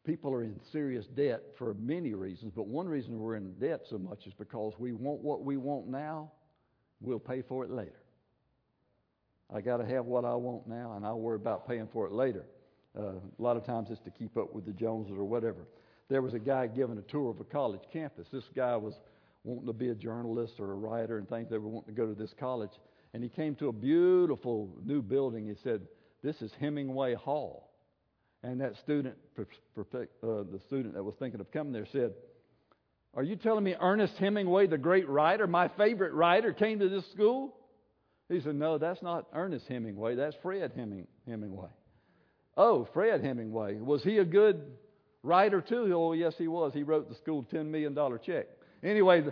[0.04, 3.96] People are in serious debt for many reasons, but one reason we're in debt so
[3.96, 6.30] much is because we want what we want now,
[7.00, 8.02] we'll pay for it later.
[9.54, 12.12] I got to have what I want now, and I'll worry about paying for it
[12.12, 12.44] later.
[12.98, 15.66] Uh, a lot of times it's to keep up with the Joneses or whatever.
[16.10, 18.28] There was a guy giving a tour of a college campus.
[18.30, 18.92] This guy was
[19.48, 21.48] wanting to be a journalist or a writer and things.
[21.50, 22.70] They were wanting to go to this college.
[23.14, 25.46] And he came to a beautiful new building.
[25.46, 25.80] He said,
[26.22, 27.70] This is Hemingway Hall.
[28.42, 29.44] And that student, uh,
[30.22, 32.12] the student that was thinking of coming there, said,
[33.14, 37.10] Are you telling me Ernest Hemingway, the great writer, my favorite writer, came to this
[37.12, 37.56] school?
[38.28, 40.14] He said, No, that's not Ernest Hemingway.
[40.14, 41.70] That's Fred Heming- Hemingway.
[42.56, 43.76] Oh, Fred Hemingway.
[43.76, 44.60] Was he a good
[45.22, 45.92] writer too?
[45.94, 46.74] Oh, yes, he was.
[46.74, 48.46] He wrote the school $10 million check.
[48.82, 49.24] Anyway,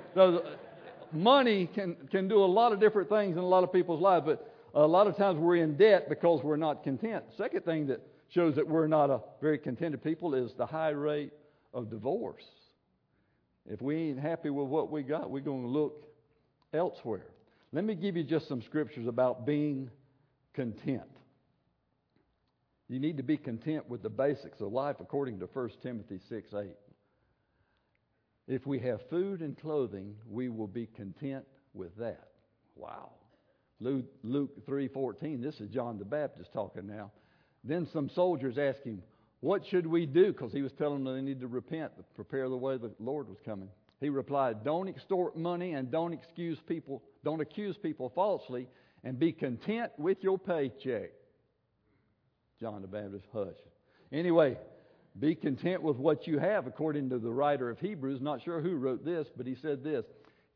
[1.13, 4.25] money can, can do a lot of different things in a lot of people's lives,
[4.27, 7.25] but a lot of times we're in debt because we're not content.
[7.37, 11.33] Second thing that shows that we're not a very contented people is the high rate
[11.73, 12.45] of divorce.
[13.69, 16.07] If we ain't happy with what we got, we're going to look
[16.73, 17.27] elsewhere.
[17.73, 19.91] Let me give you just some scriptures about being
[20.55, 21.03] content.
[22.89, 26.55] You need to be content with the basics of life according to 1 Timothy 6
[26.55, 26.67] 8.
[28.47, 32.29] If we have food and clothing, we will be content with that.
[32.77, 33.11] Wow.
[33.81, 35.43] Luke, Luke 3:14.
[35.43, 37.11] This is John the Baptist talking now.
[37.65, 39.03] Then some soldiers asked him,
[39.41, 42.57] "What should we do?" Because he was telling them they need to repent, prepare the
[42.57, 43.69] way the Lord was coming.
[44.01, 47.03] He replied, "Don't extort money and don't excuse people.
[47.25, 48.69] Don't accuse people falsely,
[49.03, 51.13] and be content with your paycheck."
[52.61, 53.59] John the Baptist, hush.
[54.13, 54.59] Anyway,
[55.19, 58.21] be content with what you have, according to the writer of Hebrews.
[58.21, 60.05] Not sure who wrote this, but he said this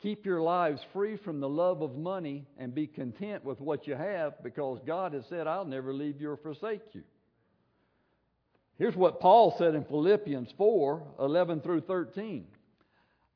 [0.03, 3.95] Keep your lives free from the love of money and be content with what you
[3.95, 7.03] have because God has said, I'll never leave you or forsake you.
[8.79, 12.47] Here's what Paul said in Philippians 4 11 through 13.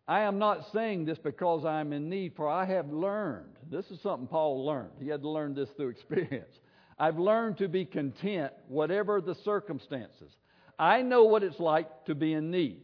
[0.06, 3.56] I am not saying this because I am in need, for I have learned.
[3.70, 4.92] This is something Paul learned.
[5.00, 6.60] He had to learn this through experience.
[6.98, 10.30] I've learned to be content, whatever the circumstances.
[10.78, 12.82] I know what it's like to be in need,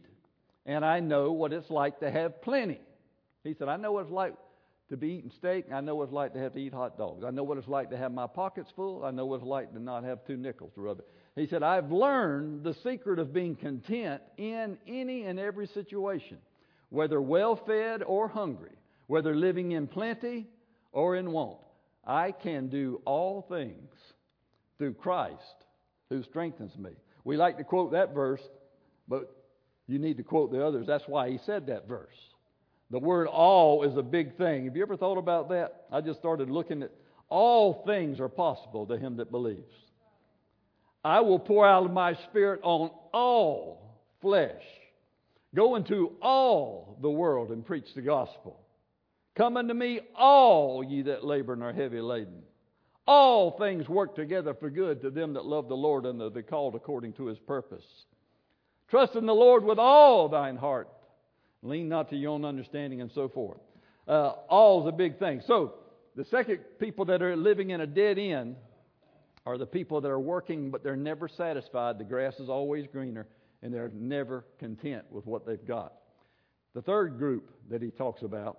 [0.65, 2.79] and I know what it's like to have plenty.
[3.43, 4.35] He said, I know what it's like
[4.89, 5.65] to be eating steak.
[5.71, 7.23] I know what it's like to have to eat hot dogs.
[7.23, 9.03] I know what it's like to have my pockets full.
[9.03, 11.07] I know what it's like to not have two nickels to rub it.
[11.35, 16.37] He said, I've learned the secret of being content in any and every situation,
[16.89, 18.75] whether well fed or hungry,
[19.07, 20.47] whether living in plenty
[20.91, 21.59] or in want.
[22.05, 23.93] I can do all things
[24.77, 25.65] through Christ
[26.09, 26.91] who strengthens me.
[27.23, 28.41] We like to quote that verse,
[29.07, 29.35] but
[29.87, 30.87] you need to quote the others.
[30.87, 32.15] That's why he said that verse.
[32.89, 34.65] The word all is a big thing.
[34.65, 35.85] Have you ever thought about that?
[35.91, 36.91] I just started looking at
[37.29, 39.73] all things are possible to him that believes.
[41.03, 44.61] I will pour out of my spirit on all flesh.
[45.55, 48.59] Go into all the world and preach the gospel.
[49.35, 52.43] Come unto me, all ye that labor and are heavy laden.
[53.13, 56.75] All things work together for good to them that love the Lord and are called
[56.75, 57.83] according to his purpose.
[58.89, 60.87] Trust in the Lord with all thine heart.
[61.61, 63.59] Lean not to your own understanding and so forth.
[64.07, 65.41] Uh, all is a big thing.
[65.45, 65.73] So,
[66.15, 68.55] the second people that are living in a dead end
[69.45, 71.97] are the people that are working but they're never satisfied.
[71.97, 73.27] The grass is always greener
[73.61, 75.95] and they're never content with what they've got.
[76.75, 78.57] The third group that he talks about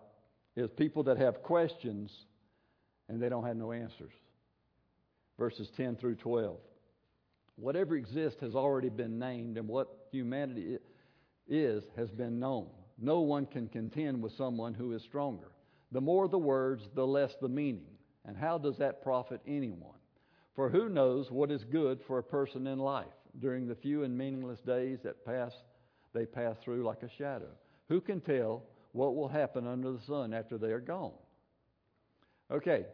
[0.57, 2.13] is people that have questions
[3.09, 4.13] and they don't have no answers.
[5.39, 6.57] Verses 10 through 12.
[7.57, 10.79] Whatever exists has already been named, and what humanity
[11.49, 12.69] is has been known.
[12.99, 15.53] No one can contend with someone who is stronger.
[15.91, 17.87] The more the words, the less the meaning.
[18.25, 19.99] And how does that profit anyone?
[20.55, 23.07] For who knows what is good for a person in life
[23.39, 25.53] during the few and meaningless days that pass
[26.15, 27.49] they pass through like a shadow?
[27.89, 31.13] Who can tell what will happen under the sun after they are gone?
[32.51, 32.85] Okay,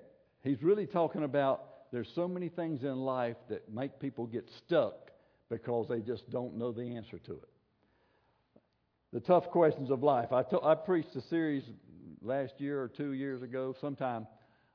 [0.42, 5.10] he's really talking about there's so many things in life that make people get stuck
[5.48, 7.48] because they just don't know the answer to it.
[9.12, 10.32] The tough questions of life.
[10.32, 11.64] I, to, I preached a series
[12.20, 14.26] last year or two years ago, sometime,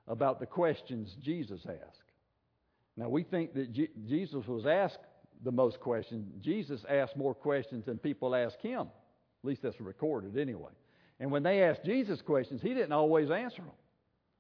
[0.08, 2.12] about the questions Jesus asked.
[2.97, 3.71] Now, we think that
[4.08, 4.99] Jesus was asked
[5.43, 6.28] the most questions.
[6.41, 8.82] Jesus asked more questions than people ask him.
[8.82, 10.71] At least that's recorded anyway.
[11.19, 13.71] And when they asked Jesus questions, he didn't always answer them.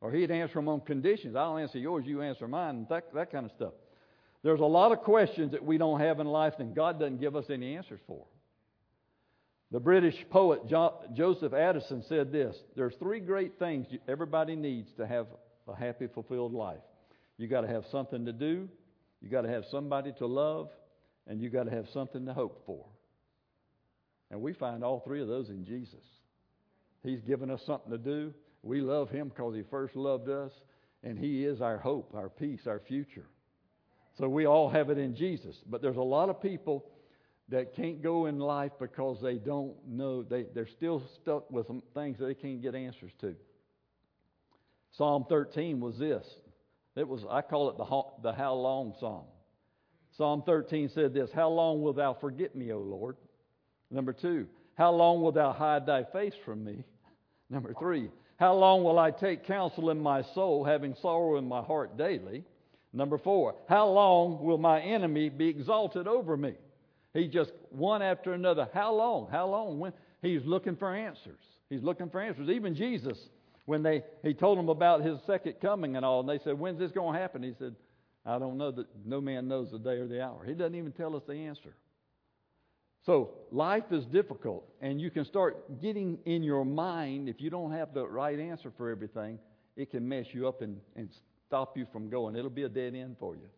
[0.03, 1.33] Or he'd answer them on conditions.
[1.33, 3.71] I'll answer yours, you answer mine, and that, that kind of stuff.
[4.43, 7.37] There's a lot of questions that we don't have in life and God doesn't give
[7.37, 8.25] us any answers for.
[9.71, 15.07] The British poet jo- Joseph Addison said this There's three great things everybody needs to
[15.07, 15.27] have
[15.69, 16.83] a happy, fulfilled life.
[17.37, 18.67] You got to have something to do,
[19.21, 20.69] you got to have somebody to love,
[21.27, 22.85] and you got to have something to hope for.
[24.29, 26.03] And we find all three of those in Jesus.
[27.03, 28.33] He's given us something to do.
[28.63, 30.51] We love Him because He first loved us,
[31.03, 33.27] and He is our hope, our peace, our future.
[34.17, 35.55] So we all have it in Jesus.
[35.67, 36.85] But there's a lot of people
[37.49, 41.83] that can't go in life because they don't know, they, they're still stuck with some
[41.93, 43.35] things they can't get answers to.
[44.91, 46.25] Psalm 13 was this.
[46.95, 49.25] It was, I call it the, the how long psalm.
[50.15, 53.17] Psalm 13 said this How long wilt thou forget me, O Lord?
[53.89, 56.83] Number two, how long wilt thou hide thy face from me?
[57.49, 61.61] Number three, how long will I take counsel in my soul, having sorrow in my
[61.61, 62.43] heart daily?
[62.91, 66.53] Number four, how long will my enemy be exalted over me?
[67.13, 68.67] He just one after another.
[68.73, 69.27] How long?
[69.31, 69.79] How long?
[69.79, 71.39] When he's looking for answers.
[71.69, 72.49] He's looking for answers.
[72.49, 73.17] Even Jesus,
[73.65, 76.79] when they he told them about his second coming and all, and they said, "When's
[76.79, 77.75] this going to happen?" He said,
[78.25, 78.71] "I don't know.
[78.71, 81.33] That no man knows the day or the hour." He doesn't even tell us the
[81.35, 81.73] answer.
[83.05, 87.71] So life is difficult, and you can start getting in your mind if you don't
[87.71, 89.39] have the right answer for everything.
[89.75, 91.09] It can mess you up and, and
[91.47, 92.35] stop you from going.
[92.35, 93.49] It'll be a dead end for you.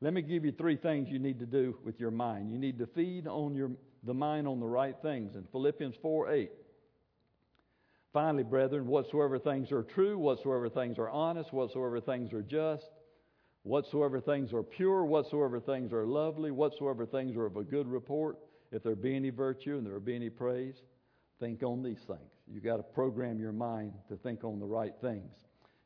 [0.00, 2.50] Let me give you three things you need to do with your mind.
[2.50, 3.70] You need to feed on your,
[4.04, 5.34] the mind on the right things.
[5.36, 6.50] In Philippians 4 8.
[8.12, 12.88] Finally, brethren, whatsoever things are true, whatsoever things are honest, whatsoever things are just,
[13.62, 18.38] whatsoever things are pure, whatsoever things are lovely, whatsoever things are of a good report,
[18.72, 20.82] if there be any virtue and there be any praise,
[21.40, 22.32] think on these things.
[22.46, 25.34] You've got to program your mind to think on the right things.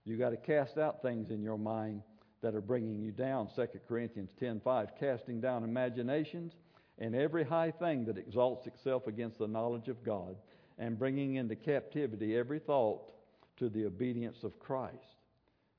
[0.04, 2.02] You've got to cast out things in your mind
[2.42, 3.48] that are bringing you down.
[3.54, 6.54] 2 Corinthians 10:5, casting down imaginations
[6.98, 10.36] and every high thing that exalts itself against the knowledge of God,
[10.78, 13.12] and bringing into captivity every thought
[13.56, 15.16] to the obedience of Christ.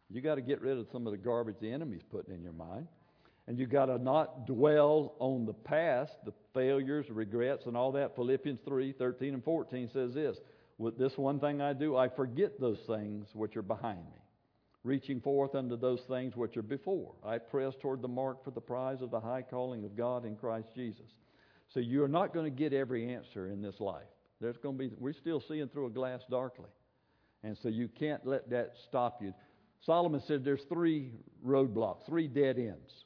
[0.10, 2.54] You got to get rid of some of the garbage the enemy's putting in your
[2.54, 2.88] mind.
[3.48, 8.16] And you've got to not dwell on the past, the failures, regrets, and all that.
[8.16, 10.38] Philippians 3 13 and 14 says this
[10.78, 14.24] With this one thing I do, I forget those things which are behind me
[14.84, 17.14] reaching forth unto those things which are before.
[17.26, 20.36] I press toward the mark for the prize of the high calling of God in
[20.36, 21.08] Christ Jesus.
[21.74, 24.04] So you're not going to get every answer in this life.
[24.42, 26.70] There's going to be we're still seeing through a glass darkly.
[27.44, 29.34] And so you can't let that stop you.
[29.86, 31.12] Solomon said there's three
[31.46, 33.06] roadblocks, three dead ends.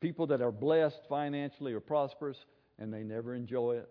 [0.00, 2.38] People that are blessed financially or prosperous
[2.78, 3.88] and they never enjoy it.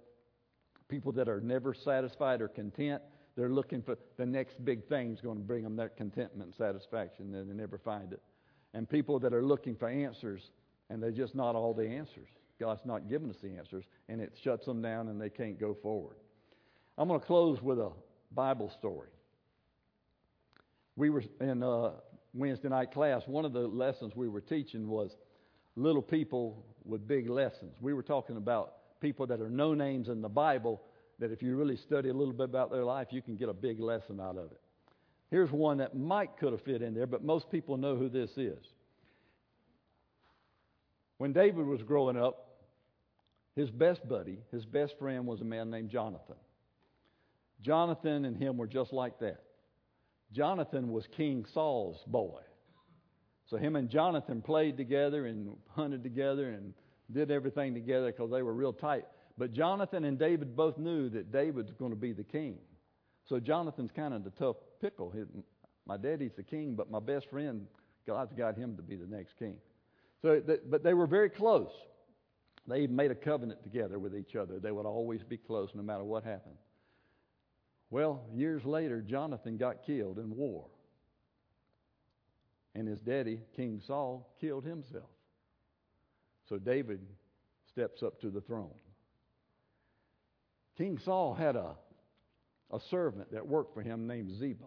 [0.87, 3.01] People that are never satisfied or content,
[3.35, 6.55] they're looking for the next big thing is going to bring them that contentment and
[6.55, 8.21] satisfaction, and they never find it.
[8.73, 10.51] And people that are looking for answers,
[10.89, 12.29] and they're just not all the answers.
[12.59, 15.73] God's not giving us the answers, and it shuts them down, and they can't go
[15.73, 16.17] forward.
[16.97, 17.91] I'm going to close with a
[18.31, 19.09] Bible story.
[20.95, 21.91] We were in uh,
[22.33, 23.23] Wednesday night class.
[23.25, 25.17] One of the lessons we were teaching was
[25.75, 27.75] little people with big lessons.
[27.81, 30.81] We were talking about people that are no names in the Bible
[31.19, 33.53] that if you really study a little bit about their life, you can get a
[33.53, 34.61] big lesson out of it.
[35.31, 38.31] Here's one that might could have fit in there, but most people know who this
[38.37, 38.63] is.
[41.17, 42.45] When David was growing up,
[43.55, 46.35] his best buddy, his best friend was a man named Jonathan.
[47.61, 49.41] Jonathan and him were just like that.
[50.33, 52.41] Jonathan was King Saul's boy.
[53.47, 56.73] So him and Jonathan played together and hunted together and
[57.11, 59.05] did everything together because they were real tight.
[59.37, 62.57] But Jonathan and David both knew that David's going to be the king.
[63.27, 65.11] So Jonathan's kind of the tough pickle.
[65.11, 65.27] His,
[65.85, 67.67] my daddy's the king, but my best friend,
[68.07, 69.57] God's got him to be the next king.
[70.21, 71.71] So, but they were very close.
[72.67, 74.59] They made a covenant together with each other.
[74.59, 76.55] They would always be close no matter what happened.
[77.91, 80.65] Well, years later, Jonathan got killed in war.
[82.75, 85.09] And his daddy, King Saul, killed himself.
[86.47, 86.99] So David
[87.69, 88.73] steps up to the throne.
[90.77, 91.75] King Saul had a,
[92.71, 94.65] a servant that worked for him named Ziba.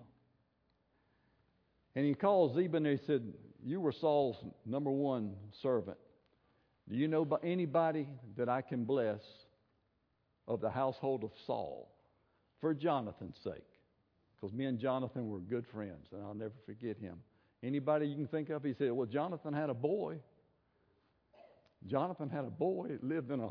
[1.94, 3.22] And he called Ziba and he said,
[3.62, 5.98] You were Saul's number one servant.
[6.88, 9.20] Do you know anybody that I can bless
[10.46, 11.92] of the household of Saul
[12.60, 13.66] for Jonathan's sake?
[14.34, 17.18] Because me and Jonathan were good friends, and I'll never forget him.
[17.62, 18.62] Anybody you can think of?
[18.62, 20.18] He said, Well, Jonathan had a boy.
[21.86, 23.50] Jonathan had a boy that lived in a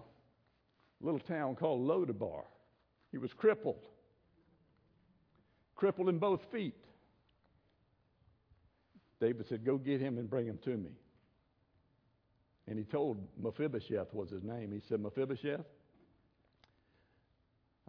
[1.01, 2.43] little town called Lodabar.
[3.11, 3.85] He was crippled,
[5.75, 6.75] crippled in both feet.
[9.19, 10.91] David said, Go get him and bring him to me.
[12.67, 14.71] And he told Mephibosheth was his name.
[14.71, 15.65] He said, Mephibosheth,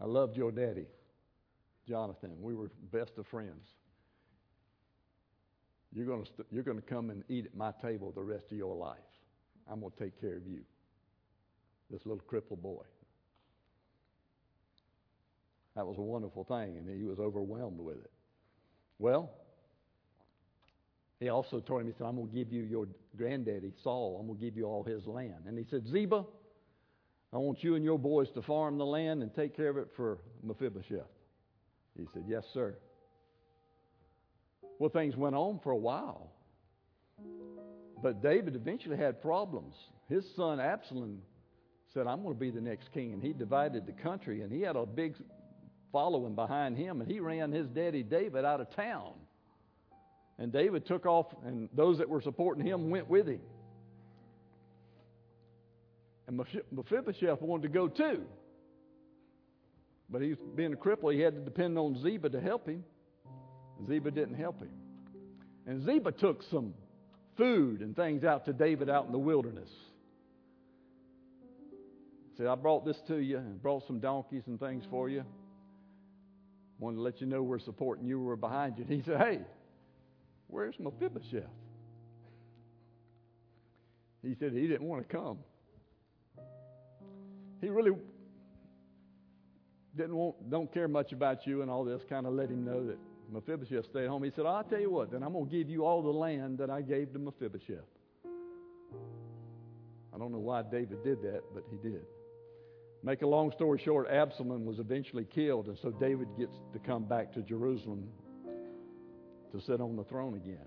[0.00, 0.86] I loved your daddy,
[1.86, 2.36] Jonathan.
[2.40, 3.66] We were best of friends.
[5.94, 8.46] You're going to, st- you're going to come and eat at my table the rest
[8.50, 8.98] of your life.
[9.70, 10.60] I'm going to take care of you,
[11.90, 12.84] this little crippled boy.
[15.76, 18.10] That was a wonderful thing, and he was overwhelmed with it.
[18.98, 19.30] Well,
[21.20, 22.86] he also told him, he said, I'm going to give you your
[23.16, 25.44] granddaddy, Saul, I'm going to give you all his land.
[25.46, 26.24] And he said, Ziba,
[27.32, 29.88] I want you and your boys to farm the land and take care of it
[29.96, 31.06] for Mephibosheth.
[31.98, 32.76] He said, Yes, sir.
[34.78, 36.30] Well, things went on for a while.
[38.02, 39.74] But David eventually had problems.
[40.08, 41.20] His son Absalom
[41.92, 43.12] said, I'm going to be the next king.
[43.12, 45.16] And he divided the country, and he had a big
[45.90, 49.14] following behind him, and he ran his daddy David out of town.
[50.38, 53.40] And David took off, and those that were supporting him went with him.
[56.28, 58.22] And Mephibosheth wanted to go too.
[60.10, 62.84] But he being a cripple, he had to depend on Ziba to help him.
[63.86, 64.70] Ziba didn't help him.
[65.66, 66.74] And Ziba took some
[67.36, 69.68] food and things out to David out in the wilderness.
[72.36, 75.24] Said, I brought this to you and brought some donkeys and things for you.
[76.78, 78.84] Wanted to let you know we're supporting you, we're behind you.
[78.84, 79.40] And he said, Hey,
[80.46, 81.42] where's Mephibosheth?
[84.22, 85.38] He said he didn't want to come.
[87.60, 87.92] He really
[89.96, 92.86] didn't want, don't care much about you and all this, kind of let him know
[92.86, 92.98] that
[93.30, 94.22] Mephibosheth stayed home.
[94.22, 96.58] He said, I'll tell you what, then I'm going to give you all the land
[96.58, 97.84] that I gave to Mephibosheth.
[100.14, 102.02] I don't know why David did that, but he did.
[103.02, 107.04] Make a long story short, Absalom was eventually killed, and so David gets to come
[107.04, 108.08] back to Jerusalem
[109.52, 110.66] to sit on the throne again.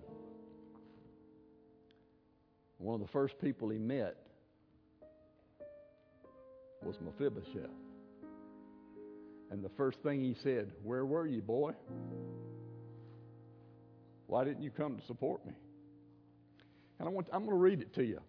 [2.78, 4.16] One of the first people he met
[6.84, 7.70] was Mephibosheth.
[9.52, 11.74] And the first thing he said, Where were you, boy?
[14.32, 15.52] Why didn't you come to support me?
[17.00, 18.22] And I want, I'm going to read it to you.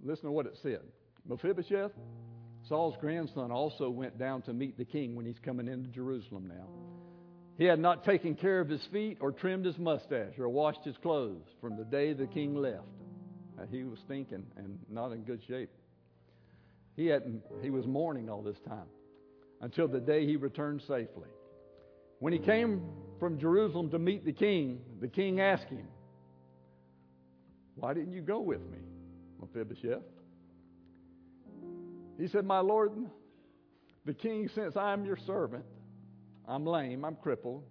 [0.00, 0.78] Listen to what it said.
[1.28, 1.90] Mephibosheth,
[2.68, 6.68] Saul's grandson, also went down to meet the king when he's coming into Jerusalem now.
[7.58, 10.96] He had not taken care of his feet or trimmed his mustache or washed his
[10.98, 12.86] clothes from the day the king left.
[13.72, 15.70] He was stinking and not in good shape.
[16.94, 18.86] He, hadn't, he was mourning all this time
[19.60, 21.28] until the day he returned safely.
[22.20, 22.82] When he came
[23.24, 25.88] from Jerusalem to meet the king, the king asked him,
[27.74, 28.76] Why didn't you go with me,
[29.40, 30.02] Mephibosheth?
[32.18, 32.92] He said, My Lord,
[34.04, 35.64] the king, since I'm your servant,
[36.46, 37.62] I'm lame, I'm crippled.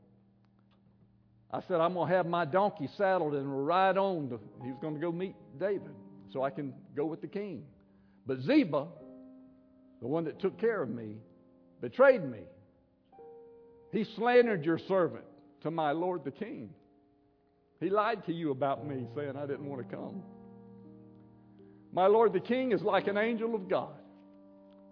[1.51, 4.29] I said, I'm going to have my donkey saddled and ride on.
[4.29, 5.93] To, he was going to go meet David
[6.31, 7.63] so I can go with the king.
[8.25, 8.87] But Ziba,
[10.01, 11.17] the one that took care of me,
[11.79, 12.39] betrayed me.
[13.91, 15.25] He slandered your servant
[15.63, 16.69] to my lord the king.
[17.79, 20.23] He lied to you about me, saying I didn't want to come.
[21.91, 23.95] My lord the king is like an angel of God.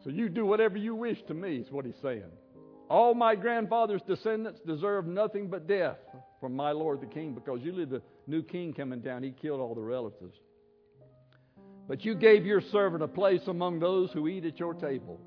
[0.04, 2.32] So you do whatever you wish to me, is what he's saying.
[2.90, 5.98] All my grandfather's descendants deserve nothing but death
[6.40, 9.76] from my lord the king because usually the new king coming down, he killed all
[9.76, 10.38] the relatives.
[11.88, 15.20] But you gave your servant a place among those who eat at your table.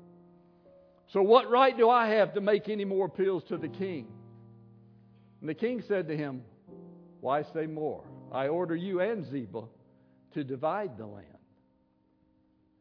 [1.13, 4.07] So, what right do I have to make any more appeals to the king?
[5.45, 6.41] And the king said to him,
[7.21, 8.03] Why say more?
[8.31, 9.65] I order you and Ziba
[10.33, 11.27] to divide the land.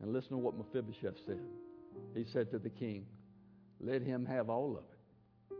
[0.00, 1.42] And listen to what Mephibosheth said.
[2.14, 3.04] He said to the king,
[3.82, 4.84] Let him have all of
[5.52, 5.56] it.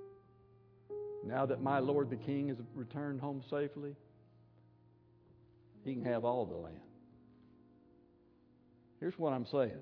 [1.27, 3.95] Now that my lord the king has returned home safely,
[5.85, 6.81] he can have all the land.
[8.99, 9.77] Here's what I'm saying.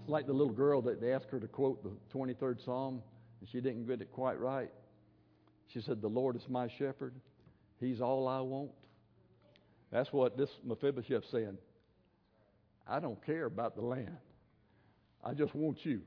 [0.00, 3.00] It's like the little girl that they asked her to quote the 23rd Psalm,
[3.38, 4.72] and she didn't get it quite right.
[5.72, 7.14] She said, The Lord is my shepherd.
[7.78, 8.70] He's all I want.
[9.90, 11.58] That's what this Mephibosheth's saying.
[12.86, 14.16] I don't care about the land.
[15.24, 16.00] I just want you.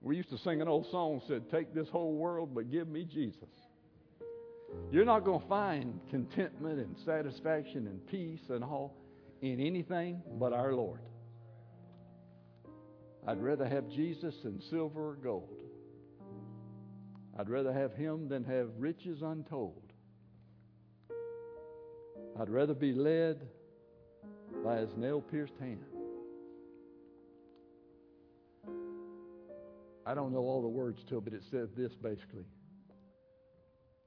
[0.00, 2.88] We used to sing an old song that said, Take this whole world, but give
[2.88, 3.48] me Jesus.
[4.90, 8.96] You're not going to find contentment and satisfaction and peace and all
[9.40, 11.00] in anything but our Lord.
[13.26, 15.61] I'd rather have Jesus than silver or gold.
[17.38, 19.92] I'd rather have Him than have riches untold.
[22.38, 23.40] I'd rather be led
[24.64, 25.84] by His nail pierced hand.
[30.04, 32.44] I don't know all the words to it, but it says this basically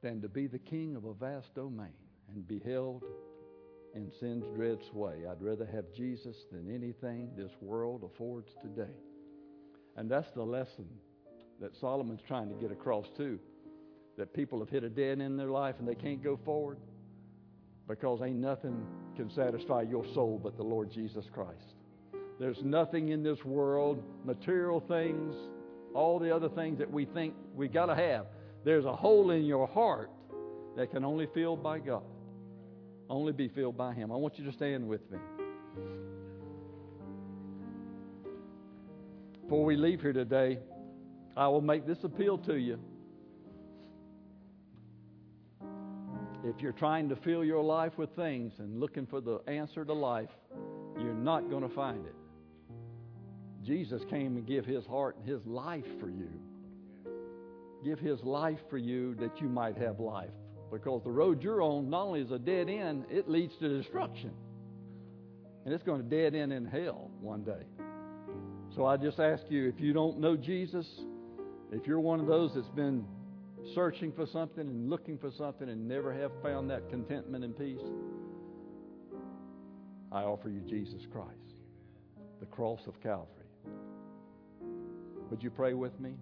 [0.02, 1.94] than to be the king of a vast domain
[2.32, 3.04] and be held
[3.96, 5.26] in sin's dread sway.
[5.28, 8.94] I'd rather have Jesus than anything this world affords today.
[9.96, 10.88] And that's the lesson
[11.62, 13.40] that Solomon's trying to get across, too.
[14.18, 16.78] That people have hit a dead end in their life and they can't go forward
[17.88, 18.86] because ain't nothing
[19.16, 21.76] can satisfy your soul but the Lord Jesus Christ.
[22.40, 25.36] There's nothing in this world, material things,
[25.94, 28.26] all the other things that we think we got to have.
[28.66, 30.12] There's a hole in your heart
[30.76, 32.04] that can only filled by God,
[33.10, 34.12] only be filled by Him.
[34.12, 35.20] I want you to stand with me.
[39.44, 40.58] Before we leave here today,
[41.38, 42.80] I will make this appeal to you.
[46.46, 49.94] If you're trying to fill your life with things and looking for the answer to
[49.94, 50.30] life,
[50.98, 52.16] you're not going to find it.
[53.64, 56.30] Jesus came and gave his heart and his life for you.
[57.84, 60.30] Give his life for you that you might have life.
[60.72, 64.32] Because the road you're on not only is a dead end, it leads to destruction.
[65.66, 67.64] And it's going to dead end in hell one day.
[68.76, 70.86] So I just ask you if you don't know Jesus,
[71.72, 73.06] if you're one of those that's been
[73.74, 77.82] searching for something and looking for something and never have found that contentment and peace,
[80.12, 81.56] I offer you Jesus Christ,
[82.40, 83.30] the cross of Calvary.
[85.30, 86.14] Would you pray with me?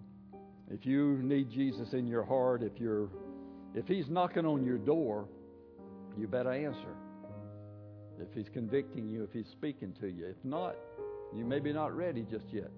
[0.70, 3.08] If you need Jesus in your heart, if you're
[3.74, 5.26] if he's knocking on your door,
[6.16, 6.96] you better answer.
[8.20, 10.26] If he's convicting you, if he's speaking to you.
[10.26, 10.76] If not,
[11.34, 12.70] you may be not ready just yet.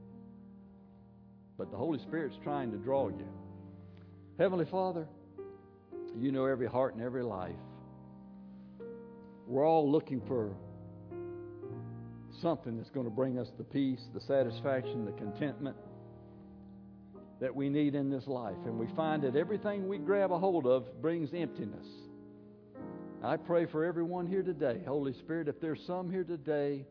[1.59, 3.27] But the Holy Spirit's trying to draw you.
[4.39, 5.07] Heavenly Father,
[6.19, 7.55] you know every heart and every life.
[9.47, 10.55] We're all looking for
[12.43, 15.77] something that's going to bring us the peace, the satisfaction, the contentment
[17.41, 18.57] that we need in this life.
[18.65, 21.87] And we find that everything we grab a hold of brings emptiness.
[23.23, 26.87] I pray for everyone here today, Holy Spirit, if there's some here today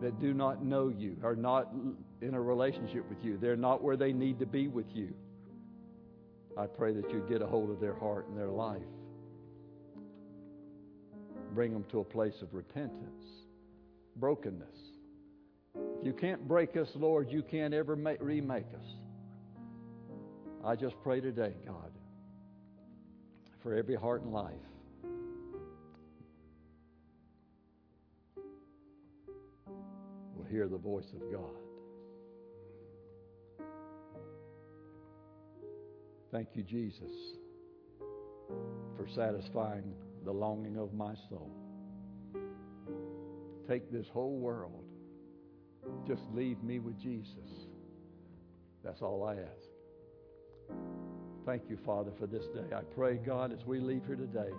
[0.00, 1.72] that do not know you, are not
[2.20, 5.12] in a relationship with you, they're not where they need to be with you.
[6.56, 8.82] I pray that you get a hold of their heart and their life.
[11.54, 13.24] Bring them to a place of repentance,
[14.16, 14.68] brokenness.
[15.74, 18.86] If you can't break us, Lord, you can't ever make, remake us.
[20.64, 21.90] I just pray today, God,
[23.62, 24.54] for every heart and life.
[30.50, 31.56] Hear the voice of God.
[36.32, 37.10] Thank you, Jesus,
[38.96, 39.94] for satisfying
[40.24, 41.50] the longing of my soul.
[43.68, 44.84] Take this whole world.
[46.06, 47.68] Just leave me with Jesus.
[48.84, 50.78] That's all I ask.
[51.46, 52.74] Thank you, Father, for this day.
[52.74, 54.50] I pray, God, as we leave here today,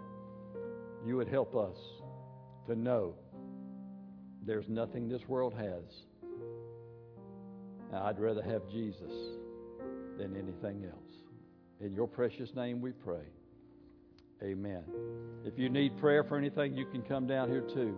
[1.06, 1.78] you would help us
[2.68, 3.16] to know
[4.46, 5.84] there's nothing this world has.
[7.94, 9.12] I'd rather have Jesus
[10.18, 11.12] than anything else.
[11.80, 13.26] In your precious name we pray.
[14.44, 14.84] Amen.
[15.46, 17.96] If you need prayer for anything, you can come down here too.